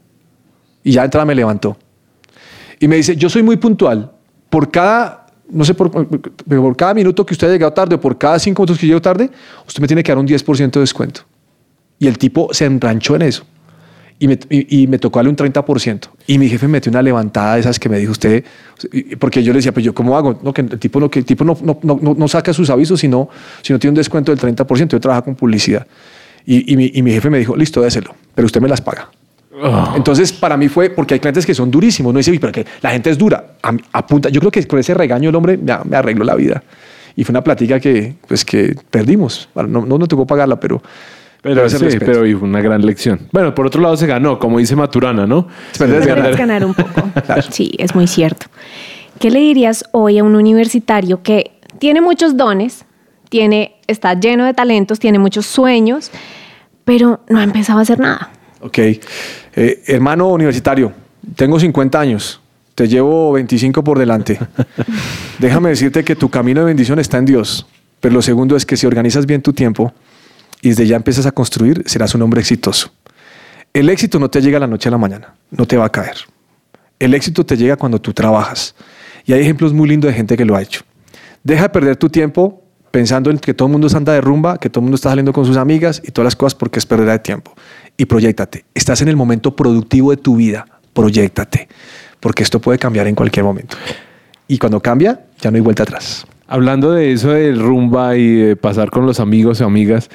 [0.83, 1.77] Y ya de entrada me levantó.
[2.79, 4.11] Y me dice, yo soy muy puntual.
[4.49, 8.17] Por cada, no sé, por, por cada minuto que usted ha llegado tarde o por
[8.17, 9.29] cada cinco minutos que llego tarde,
[9.67, 11.21] usted me tiene que dar un 10% de descuento.
[11.99, 13.45] Y el tipo se enranchó en eso.
[14.21, 15.99] Y me, y, y me tocó darle un 30%.
[16.27, 18.43] Y mi jefe me metió una levantada de esas que me dijo usted,
[19.19, 21.25] porque yo le decía, pues yo cómo hago, no, que el tipo no, que el
[21.25, 23.27] tipo no, no, no, no- saca sus avisos, sino,
[23.61, 25.85] sino tiene un descuento del 30%, yo trabajo con publicidad.
[26.45, 29.09] Y, y mi, y mi jefe me dijo, listo, déselo, pero usted me las paga.
[29.95, 32.65] Entonces, para mí fue, porque hay clientes que son durísimos, no dice, "Uy, pero que
[32.81, 34.29] la gente es dura, A- apunta.
[34.29, 36.63] Yo creo que con ese regaño el hombre me, me arregló la vida.
[37.15, 39.49] Y fue una plática que, pues, que perdimos.
[39.55, 40.81] No, no, no tocó pagarla, pero...
[41.41, 42.05] Pero sí, respeto.
[42.05, 43.27] pero y fue una gran lección.
[43.31, 45.47] Bueno, por otro lado se ganó, como dice Maturana, ¿no?
[45.71, 46.35] Es Puedes ganar.
[46.37, 47.01] ganar un poco.
[47.49, 48.45] Sí, es muy cierto.
[49.19, 52.85] ¿Qué le dirías hoy a un universitario que tiene muchos dones,
[53.29, 56.11] tiene, está lleno de talentos, tiene muchos sueños,
[56.85, 58.31] pero no ha empezado a hacer nada?
[58.61, 58.77] Ok.
[58.77, 59.01] Eh,
[59.87, 60.91] hermano universitario,
[61.35, 62.39] tengo 50 años.
[62.75, 64.39] Te llevo 25 por delante.
[65.39, 67.65] Déjame decirte que tu camino de bendición está en Dios.
[67.99, 69.93] Pero lo segundo es que si organizas bien tu tiempo
[70.61, 72.91] y desde ya empiezas a construir, serás un hombre exitoso.
[73.73, 76.17] El éxito no te llega la noche a la mañana, no te va a caer.
[76.99, 78.75] El éxito te llega cuando tú trabajas.
[79.25, 80.81] Y hay ejemplos muy lindos de gente que lo ha hecho.
[81.43, 84.69] Deja de perder tu tiempo pensando en que todo el mundo anda de rumba, que
[84.69, 87.13] todo el mundo está saliendo con sus amigas y todas las cosas porque es pérdida
[87.13, 87.53] de tiempo.
[87.97, 88.65] Y proyectate.
[88.75, 90.65] Estás en el momento productivo de tu vida.
[90.93, 91.69] Proyectate.
[92.19, 93.77] Porque esto puede cambiar en cualquier momento.
[94.47, 96.25] Y cuando cambia, ya no hay vuelta atrás.
[96.47, 100.09] Hablando de eso del rumba y de pasar con los amigos o amigas,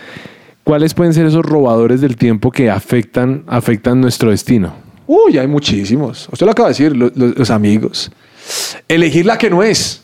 [0.66, 4.74] ¿cuáles pueden ser esos robadores del tiempo que afectan, afectan nuestro destino?
[5.06, 6.28] Uy, hay muchísimos.
[6.32, 8.10] Usted lo acaba de decir, lo- lo- los, amigos.
[8.88, 10.02] Elegir la que no es.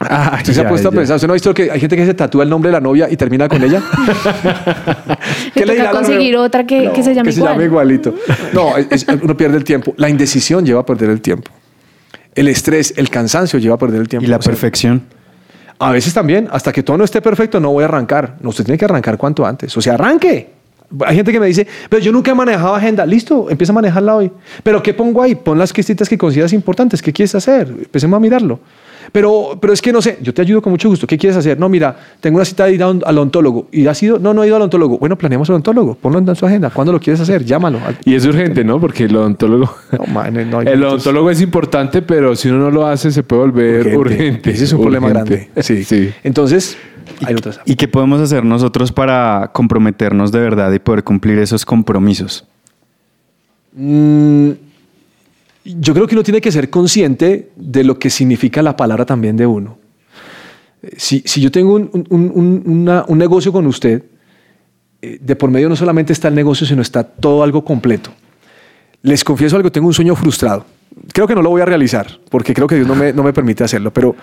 [0.00, 1.16] Ah, ¿Usted se ha ya, puesto a pensar?
[1.16, 3.08] ¿Usted no ha visto que hay gente que se tatúa el nombre de la novia
[3.10, 3.82] y termina con ella?
[5.54, 7.54] Le toca dirá la conseguir otra que, que se llame que se igual.
[7.54, 8.14] llame igualito.
[8.52, 9.94] No, es- es- uno pierde el tiempo.
[9.96, 11.50] La indecisión lleva a perder el tiempo.
[12.36, 14.24] El estrés, el cansancio lleva a perder el tiempo.
[14.24, 15.02] Y la O sea, perfección.
[15.82, 18.36] A veces también, hasta que todo no esté perfecto, no voy a arrancar.
[18.40, 19.76] No, usted tiene que arrancar cuanto antes.
[19.76, 20.48] O sea, arranque.
[21.04, 23.04] Hay gente que me dice, pero yo nunca he manejado agenda.
[23.04, 24.30] Listo, empieza a manejarla hoy.
[24.62, 25.34] Pero ¿qué pongo ahí?
[25.34, 27.02] Pon las cositas que consideras importantes.
[27.02, 27.66] ¿Qué quieres hacer?
[27.66, 28.60] Empecemos a mirarlo.
[29.12, 31.06] Pero, pero es que no sé, yo te ayudo con mucho gusto.
[31.06, 31.60] ¿Qué quieres hacer?
[31.60, 33.68] No, mira, tengo una cita de ir al odontólogo.
[33.70, 34.18] ¿Y has ido?
[34.18, 34.98] No, no he ido al odontólogo.
[34.98, 35.94] Bueno, planeamos al odontólogo.
[35.94, 36.70] Ponlo en su agenda.
[36.70, 37.44] ¿Cuándo lo quieres hacer?
[37.44, 37.78] Llámalo.
[38.06, 38.80] Y es urgente, ¿no?
[38.80, 39.74] Porque el odontólogo...
[39.92, 40.94] No, man, no hay el minutos.
[40.94, 44.50] odontólogo es importante, pero si uno no lo hace se puede volver urgente.
[44.50, 45.50] Ese es un problema grande.
[45.60, 45.84] Sí.
[45.84, 46.10] sí.
[46.24, 46.78] Entonces,
[47.26, 47.60] hay otras.
[47.66, 52.46] ¿Y qué podemos hacer nosotros para comprometernos de verdad y poder cumplir esos compromisos?
[53.74, 54.50] Mm,
[55.64, 59.36] yo creo que uno tiene que ser consciente de lo que significa la palabra también
[59.36, 59.78] de uno.
[60.82, 64.02] Eh, Si, si yo tengo un, un- un- una- un negocio con usted,
[65.00, 68.10] eh, de por medio no solamente está el negocio, sino está todo algo completo.
[69.02, 70.64] Les confieso algo, tengo un sueño frustrado.
[71.12, 73.32] Creo que no lo voy a realizar, porque creo que Dios no me, no me
[73.32, 74.14] permite hacerlo, pero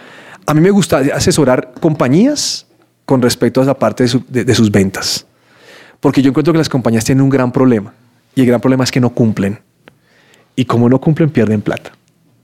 [0.45, 2.65] a mí me gusta asesorar compañías
[3.05, 5.25] con respecto a esa parte de, su- de- de sus ventas.
[5.99, 7.93] Porque yo encuentro que las compañías tienen un gran problema,
[8.35, 9.59] y el gran problema es que no cumplen.
[10.59, 11.91] Y como no cumplen, pierden plata.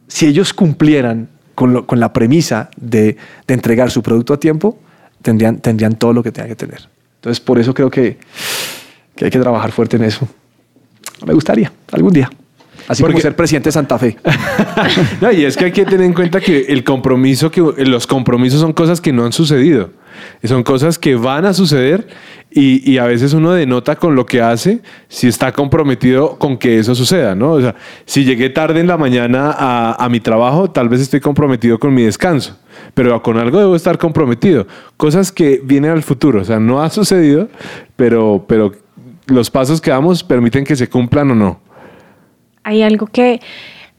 [0.07, 4.79] Si ellos cumplieran con, lo- con la premisa de, de entregar su producto a tiempo,
[5.21, 6.87] tendrían, tendrían todo lo que tengan que tener.
[7.15, 8.17] Entonces, por eso creo que,
[9.17, 10.25] que hay que trabajar fuerte en eso.
[11.25, 12.29] Me gustaría, algún día.
[12.87, 14.15] Así como Porque- ser presidente de Santa Fe.
[15.21, 18.61] No, y es que hay que tener en cuenta que el compromiso, que los compromisos
[18.61, 19.91] son cosas que no han sucedido.
[20.43, 22.07] Son cosas que van a suceder
[22.57, 24.79] y, a veces uno denota con lo que hace
[25.09, 27.51] si está comprometido con que eso suceda, ¿no?
[27.51, 27.75] O sea,
[28.05, 31.93] si llegué tarde en la mañana a, a mi trabajo, tal vez estoy comprometido con
[31.93, 32.57] mi descanso,
[32.93, 34.67] pero con algo debo estar comprometido.
[34.95, 37.49] Cosas que vienen al futuro, o sea, no ha sucedido,
[37.97, 38.71] pero, pero
[39.27, 41.59] los pasos que damos permiten que se cumplan o no.
[42.63, 43.41] Hay algo que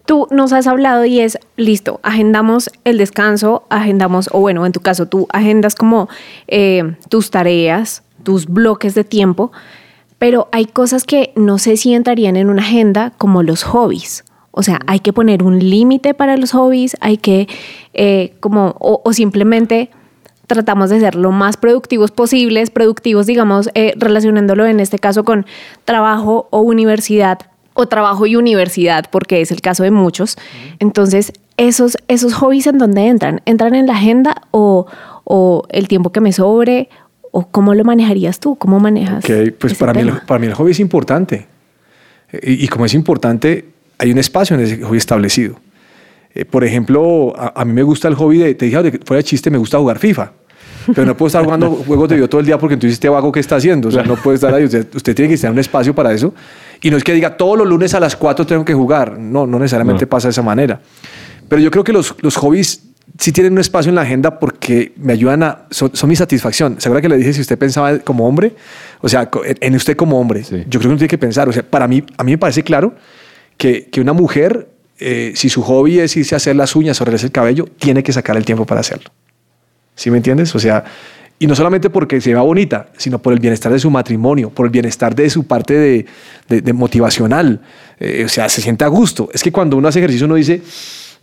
[0.07, 4.81] tú nos has hablado y es, listo, agendamos el descanso, agendamos, o bueno, en tu
[4.81, 6.09] caso, tú agendas como
[6.49, 9.53] eh, tus tareas, tus bloques de tiempo,
[10.19, 14.25] pero hay cosas que no sé si entrarían en una agenda como los hobbies.
[14.51, 17.47] O sea, hay que poner un límite para los hobbies, hay que
[17.95, 19.91] eh, como, o, o simplemente
[20.49, 25.47] tratamos de ser lo más productivos posibles, productivos, digamos, eh, relacionándolo en este caso con
[25.85, 27.39] trabajo o universidad,
[27.75, 30.37] o trabajo y universidad, porque es el caso de muchos.
[30.81, 33.41] Entonces, esos, esos hobbies en dónde entran?
[33.45, 34.87] ¿Entran en la agenda o,
[35.23, 36.89] o el tiempo que me sobre?
[37.39, 38.57] ¿O cómo lo manejarías tú?
[38.57, 39.23] ¿Cómo manejas?
[39.23, 40.23] Ok, pues para mí, el, tema?
[40.27, 41.47] para mí el hobby es importante.
[42.33, 43.67] Eh, Y, y como es importante,
[43.99, 45.57] hay un espacio en ese hobby establecido.
[46.35, 49.19] Eh, por ejemplo, a, a mí me gusta el hobby de, te dije, de- fuera
[49.19, 50.33] de chiste, me gusta jugar FIFA.
[50.95, 53.31] Pero no puedo estar jugando juegos de video todo el día porque entonces este vago
[53.33, 53.89] que está haciendo.
[53.89, 54.65] O sea, no puede estar ahí.
[54.65, 56.33] Usted, usted tiene que tener un espacio para eso.
[56.81, 59.19] Y no es que diga todos los lunes a las 4 tengo que jugar.
[59.19, 60.09] No, no necesariamente No.
[60.09, 60.81] pasa de esa manera.
[61.49, 62.83] Pero yo creo que los, los hobbies
[63.19, 66.81] sí tienen un espacio en la agenda porque me ayudan a, son, son mi satisfacción.
[66.81, 68.55] ¿Se acuerda que le dije si usted pensaba como hombre?
[69.01, 70.45] O sea, en usted como hombre.
[70.45, 70.65] Sí.
[70.69, 72.63] Yo creo que uno tiene que pensar, o sea, para mí, a mí me parece
[72.63, 72.95] claro
[73.57, 77.05] que, que una mujer, eh, si su hobby es irse a hacer las uñas o
[77.05, 79.11] arreglarse el cabello, tiene que sacar el tiempo para hacerlo.
[79.95, 80.55] ¿Sí me entiendes?
[80.55, 80.85] O sea,
[81.39, 84.67] y no solamente porque se vea bonita, sino por el bienestar de su matrimonio, por
[84.67, 86.07] el bienestar de su parte de,
[86.49, 87.61] de- de motivacional.
[88.01, 89.29] Eh, o sea, se siente a gusto.
[89.35, 90.63] Es que cuando uno hace ejercicio, uno dice,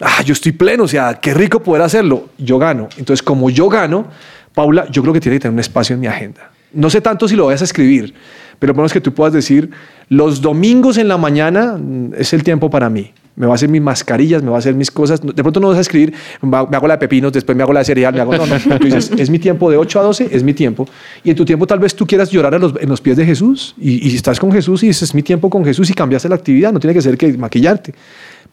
[0.01, 2.29] ah, yo estoy pleno, o sea, qué rico poder hacerlo.
[2.37, 2.89] Yo gano.
[2.97, 4.07] Entonces, como yo gano,
[4.53, 6.51] Paula, yo creo que tiene que tener un espacio en mi agenda.
[6.73, 8.13] No sé tanto si lo vayas a escribir,
[8.59, 9.69] pero por menos que tú puedas decir,
[10.09, 13.11] los domingos en la mañana mm, es el tiempo para mí.
[13.35, 15.19] Me va a hacer mis mascarillas, me va a hacer mis cosas.
[15.19, 16.13] De pronto no vas a escribir,
[16.43, 18.35] me hago la de pepinos, después me hago la de cereal, me hago...
[18.37, 18.55] No, no.
[18.79, 20.87] Tú dices, es mi tiempo de 8 a 12, es mi tiempo.
[21.23, 23.25] Y en tu tiempo tal vez tú quieras llorar a los- en los pies de
[23.25, 26.29] Jesús y, y estás con Jesús y dices, es mi tiempo con Jesús y cambiaste
[26.29, 26.71] la actividad.
[26.71, 27.95] No tiene que ser que maquillarte,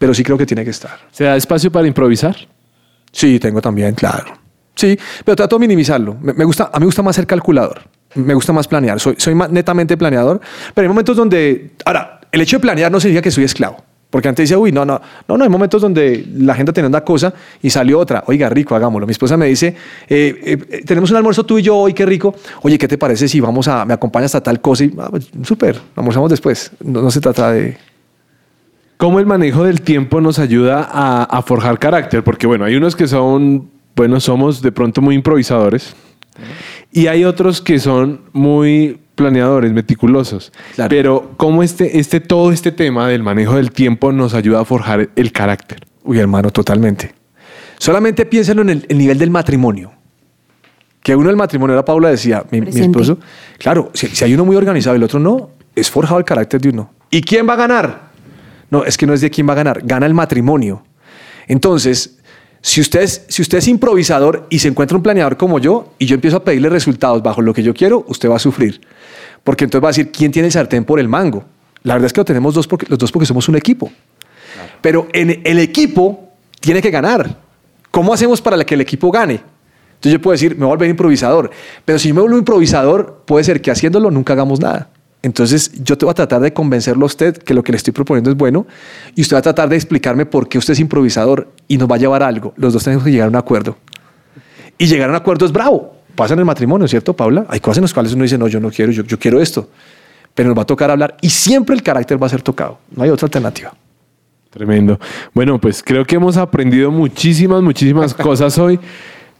[0.00, 0.98] pero sí creo que tiene que estar.
[1.12, 2.34] ¿Se da espacio para improvisar?
[3.12, 4.32] Sí, tengo también, claro.
[4.74, 6.16] Sí, pero trato de minimizarlo.
[6.22, 7.82] Me, gusta, a mí me gusta más ser calculador.
[8.14, 8.98] Me gusta más planear.
[8.98, 10.40] Soy, soy netamente planeador.
[10.72, 11.72] Pero hay momentos donde.
[11.84, 13.84] Ahora, el hecho de planear no significa que soy esclavo.
[14.08, 14.98] Porque antes decía, uy, no, no,
[15.28, 15.44] no, no.
[15.44, 18.24] Hay momentos donde la gente tenía una cosa y salió otra.
[18.26, 19.06] Oiga, rico, hagámoslo.
[19.06, 19.76] Mi esposa me dice,
[20.08, 22.34] eh, eh, eh, tenemos un almuerzo tú y yo hoy, qué rico.
[22.62, 24.84] Oye, ¿qué te parece si vamos a, me acompañas a tal cosa?
[24.84, 26.72] Y, ah, pues, súper, almorzamos después.
[26.82, 27.89] No, no se trata de.
[29.00, 32.22] ¿Cómo el manejo del tiempo nos ayuda a, a forjar carácter?
[32.22, 35.96] Porque bueno, hay unos que son, bueno, somos de pronto muy improvisadores
[36.92, 40.52] y hay otros que son muy planeadores, meticulosos.
[40.74, 40.90] Claro.
[40.90, 45.08] Pero ¿cómo este, este, todo este tema del manejo del tiempo nos ayuda a forjar
[45.16, 45.78] el carácter?
[46.04, 47.14] Uy, hermano, totalmente.
[47.78, 49.92] Solamente piénsenlo en el, el nivel del matrimonio.
[51.02, 53.18] Que uno del matrimonio, era Paula decía, mi, esposo,
[53.56, 56.60] claro, si, si hay uno muy organizado y el otro no, es forjado el carácter
[56.60, 56.90] de uno.
[57.10, 58.09] ¿Y quién va a ganar?
[58.70, 60.84] No, es que no es de quién va a ganar, gana el matrimonio.
[61.48, 62.18] Entonces,
[62.62, 66.06] si usted, es, si usted es improvisador y se encuentra un planeador como yo y
[66.06, 68.80] yo empiezo a pedirle resultados bajo lo que yo quiero, usted va a sufrir.
[69.42, 71.44] Porque entonces va a decir, ¿quién tiene el sartén por el mango?
[71.82, 73.90] La verdad es que lo tenemos dos porque, los dos porque somos un equipo.
[74.82, 76.28] Pero en el equipo
[76.60, 77.38] tiene que ganar.
[77.90, 79.40] ¿Cómo hacemos para que el equipo gane?
[79.94, 81.50] Entonces yo puedo decir, me voy a volver improvisador.
[81.84, 84.90] Pero si yo me vuelvo improvisador, puede ser que haciéndolo nunca hagamos nada.
[85.22, 87.92] Entonces yo te voy a tratar de convencerlo a usted que lo que le estoy
[87.92, 88.66] proponiendo es bueno
[89.14, 91.96] y usted va a tratar de explicarme por qué usted es improvisador y nos va
[91.96, 92.54] a llevar a algo.
[92.56, 93.76] Los dos tenemos que llegar a un acuerdo.
[94.78, 95.94] Y llegar a un acuerdo es bravo.
[96.14, 97.44] Pasa en el matrimonio, ¿cierto, Paula?
[97.48, 99.68] Hay cosas en las cuales uno dice, no, yo no quiero, yo, yo quiero esto.
[100.34, 102.78] Pero nos va a tocar hablar y siempre el carácter va a ser tocado.
[102.90, 103.74] No hay otra alternativa.
[104.50, 104.98] Tremendo.
[105.32, 108.80] Bueno, pues creo que hemos aprendido muchísimas, muchísimas cosas hoy.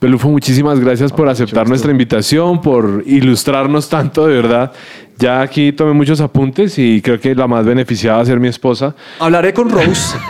[0.01, 4.73] Pelufo, muchísimas gracias por aceptar nuestra invitación, por ilustrarnos tanto, de verdad.
[5.19, 8.49] Ya aquí tomé muchos apuntes y creo que la más beneficiada va a ser mi
[8.49, 8.95] esposa.
[9.19, 10.17] Hablaré con Rose.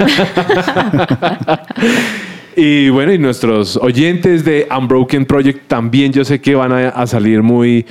[2.56, 7.06] Y bueno, y nuestros oyentes de Unbroken Project también yo sé que van a, a
[7.06, 7.86] salir muy...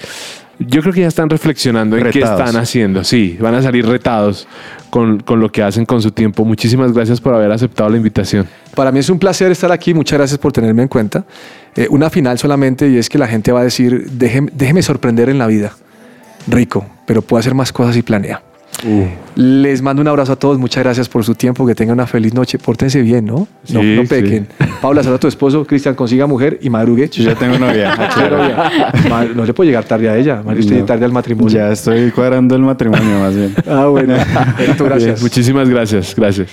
[0.59, 3.03] Yo creo que ya están reflexionando en qué están haciendo.
[3.05, 4.47] Sí, van a salir retados
[4.89, 6.45] con, con lo que hacen con su tiempo.
[6.45, 8.47] Muchísimas gracias por haber aceptado la invitación.
[8.75, 9.93] Para mí es un placer estar aquí.
[9.93, 11.25] Muchas gracias por tenerme en cuenta.
[11.75, 15.29] Eh, una final solamente y es que la gente va a decir, déjeme, déjeme sorprender
[15.29, 15.73] en la vida.
[16.47, 18.41] Rico, pero puedo hacer más cosas y planea.
[19.35, 20.57] Les mando un abrazo a todos.
[20.57, 21.65] Muchas gracias por su tiempo.
[21.65, 22.57] Que tengan una feliz noche.
[22.57, 23.47] Pórtense bien, ¿no?
[23.69, 24.47] No, Sí, no pequen.
[24.81, 25.65] Paula, saluda a tu esposo.
[25.65, 27.09] Cristian, consiga mujer y madrugue.
[27.09, 27.95] Yo ya tengo novia.
[29.09, 30.41] Ma- No le puede llegar tarde a ella.
[30.43, 30.75] Mario, usted No.
[30.77, 31.49] llega tarde al matrimonio.
[31.53, 33.53] Ya estoy cuadrando el matrimonio más bien.
[33.67, 34.13] Ah, bueno.
[34.57, 35.21] Perfecto, Bien, gracias.
[35.21, 36.13] muchísimas gracias.
[36.15, 36.49] Gracias.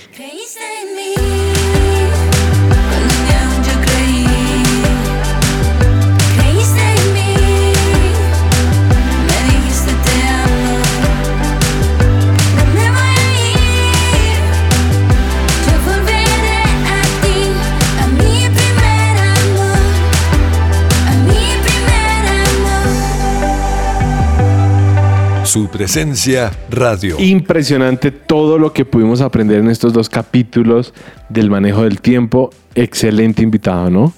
[25.56, 27.16] Su presencia radio.
[27.18, 30.92] Impresionante todo lo que pudimos aprender en estos dos capítulos
[31.30, 32.50] del manejo del tiempo.
[32.74, 34.12] Excelente invitado, ¿no?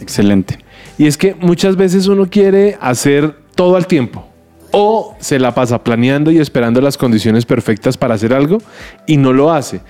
[0.00, 0.58] Excelente.
[0.96, 4.26] Y es que muchas veces uno quiere hacer todo al tiempo.
[4.70, 8.56] O se la pasa planeando y esperando las condiciones perfectas para hacer algo
[9.06, 9.82] y no lo hace.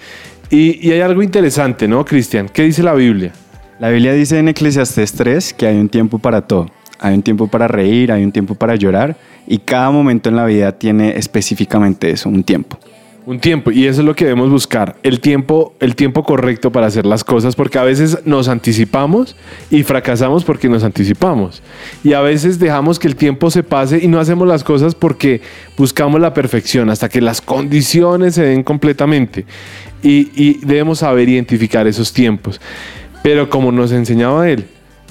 [0.50, 2.48] Y, y hay algo interesante, ¿no, Cristian?
[2.48, 3.32] ¿Qué dice la Biblia?
[3.78, 6.66] La Biblia dice en Eclesiastés 3 que hay un tiempo para todo.
[7.00, 10.44] Hay un tiempo para reír, hay un tiempo para llorar y cada momento en la
[10.44, 12.78] vida tiene específicamente eso, un tiempo.
[13.26, 16.86] Un tiempo, y eso es lo que debemos buscar, el tiempo, el tiempo correcto para
[16.86, 19.36] hacer las cosas, porque a veces nos anticipamos
[19.70, 21.62] y fracasamos porque nos anticipamos.
[22.02, 25.42] Y a veces dejamos que el tiempo se pase y no hacemos las cosas porque
[25.76, 29.44] buscamos la perfección hasta que las condiciones se den completamente.
[30.02, 32.60] Y, y debemos saber identificar esos tiempos.
[33.22, 34.64] Pero como nos enseñaba él,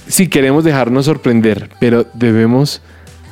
[0.09, 2.81] si queremos dejarnos sorprender, pero debemos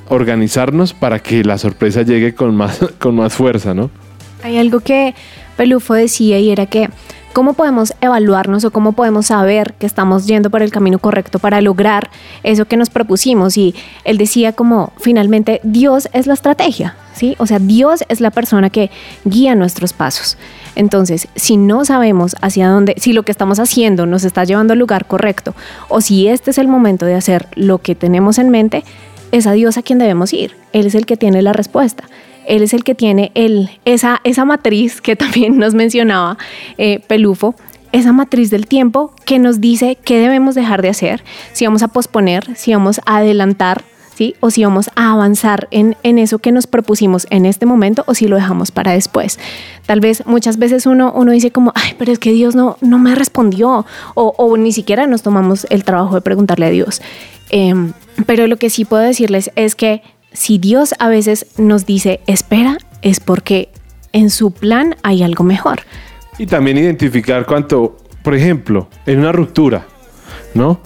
[0.07, 3.89] organizarnos para que la sorpresa llegue con más, con más fuerza, ¿no?
[4.43, 5.15] Hay algo que
[5.57, 6.89] Pelufo decía y era que
[7.33, 11.61] cómo podemos evaluarnos o cómo podemos saber que estamos yendo por el camino correcto para
[11.61, 12.09] lograr
[12.43, 13.57] eso que nos propusimos.
[13.57, 17.35] Y él decía como finalmente Dios es la estrategia, ¿sí?
[17.39, 18.89] O sea, Dios es la persona que
[19.25, 20.37] guía nuestros pasos.
[20.75, 24.79] Entonces, si no sabemos hacia dónde, si lo que estamos haciendo nos está llevando al
[24.79, 25.55] lugar correcto
[25.89, 28.83] o si este es el momento de hacer lo que tenemos en mente,
[29.31, 30.55] es a Dios a quien debemos ir.
[30.73, 32.03] Él es el que tiene la respuesta.
[32.47, 36.37] Él es el que tiene el, esa, esa matriz que también nos mencionaba
[36.77, 37.55] eh, Pelufo,
[37.91, 41.23] esa matriz del tiempo que nos dice qué debemos dejar de hacer,
[41.53, 43.83] si vamos a posponer, si vamos a adelantar,
[44.17, 44.35] ¿sí?
[44.39, 48.15] o si vamos a avanzar en, en eso que nos propusimos en este momento o
[48.15, 49.37] si lo dejamos para después.
[49.85, 52.97] Tal vez muchas veces uno, uno dice como, ay, pero es que Dios no, no
[52.97, 53.85] me respondió
[54.15, 57.01] o, ni siquiera nos tomamos el trabajo de preguntarle a Dios.
[57.49, 57.93] Em,
[58.25, 60.01] pero lo que sí puedo decirles es que
[60.33, 63.69] si Dios a veces nos dice espera, es porque
[64.13, 65.81] en su plan hay algo mejor.
[66.37, 69.85] Y también identificar cuánto, por ejemplo, en una ruptura,
[70.53, 70.79] ¿no?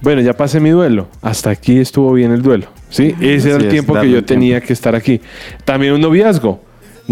[0.00, 1.08] Bueno, ya pasé mi duelo.
[1.20, 2.66] Hasta aquí estuvo bien el duelo.
[2.90, 3.14] ¿Sí?
[3.20, 4.26] Ese era el es, tiempo que yo tiempo.
[4.26, 5.20] tenía que estar aquí.
[5.64, 6.60] También un noviazgo.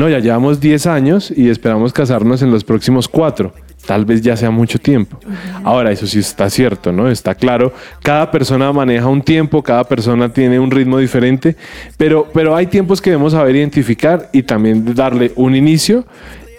[0.01, 3.53] No, ya llevamos 10 años y esperamos casarnos en los próximos 4.
[3.85, 5.21] Tal vez ya sea mucho tiempo.
[5.63, 7.11] Ahora, eso sí está cierto, ¿no?
[7.11, 7.75] Está claro.
[8.03, 11.55] Cada persona maneja un tiempo, cada persona tiene un ritmo diferente,
[11.99, 16.07] pero, pero hay tiempos que debemos saber identificar y también darle un inicio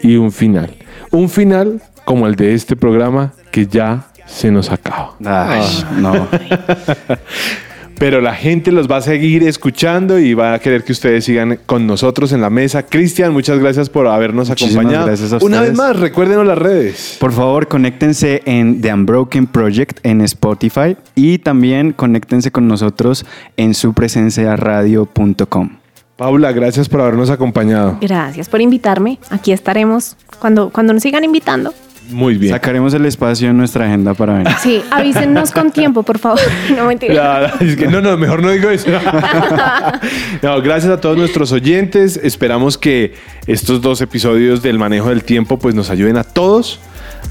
[0.04, 0.76] y un final.
[1.10, 5.16] Un final como el de este programa que ya se nos acaba.
[5.26, 6.28] Ay, no.
[8.02, 11.60] Pero la gente los va a seguir escuchando y va a querer que ustedes sigan
[11.68, 12.82] con nosotros en la mesa.
[12.82, 15.06] Cristian, muchas gracias por habernos Muchísimas acompañado.
[15.06, 15.88] gracias a Una vez ustedes.
[15.88, 17.18] más, recuérdenos las redes.
[17.20, 23.24] Por favor, conéctense en The Unbroken Project en Spotify y también conéctense con nosotros
[23.56, 25.70] en supresenciaradio.com.
[26.18, 28.00] Paula, gracias por habernos acompañado.
[28.02, 29.20] Gracias por invitarme.
[29.30, 31.72] Aquí estaremos cuando, cuando nos sigan invitando.
[32.12, 32.54] Muy bien.
[32.54, 34.54] Sacaremos el espacio en nuestra agenda para venir.
[34.62, 36.40] Sí, avísennos con tiempo, por favor.
[36.76, 37.14] No mentira.
[37.14, 38.90] Ya, es que no, no, mejor no digo eso.
[40.42, 42.20] No, gracias a todos nuestros oyentes.
[42.22, 43.14] Esperamos que
[43.48, 46.80] estos dos episodios del manejo del tiempo pues nos ayuden a todos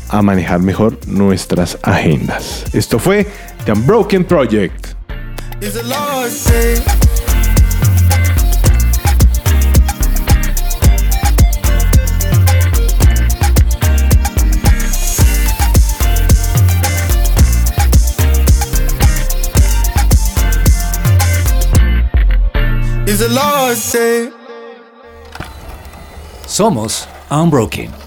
[0.09, 2.65] a manejar mejor nuestras agendas.
[2.73, 3.27] Esto fue
[3.65, 4.95] The Unbroken Project.
[26.47, 28.00] Somos Unbroken.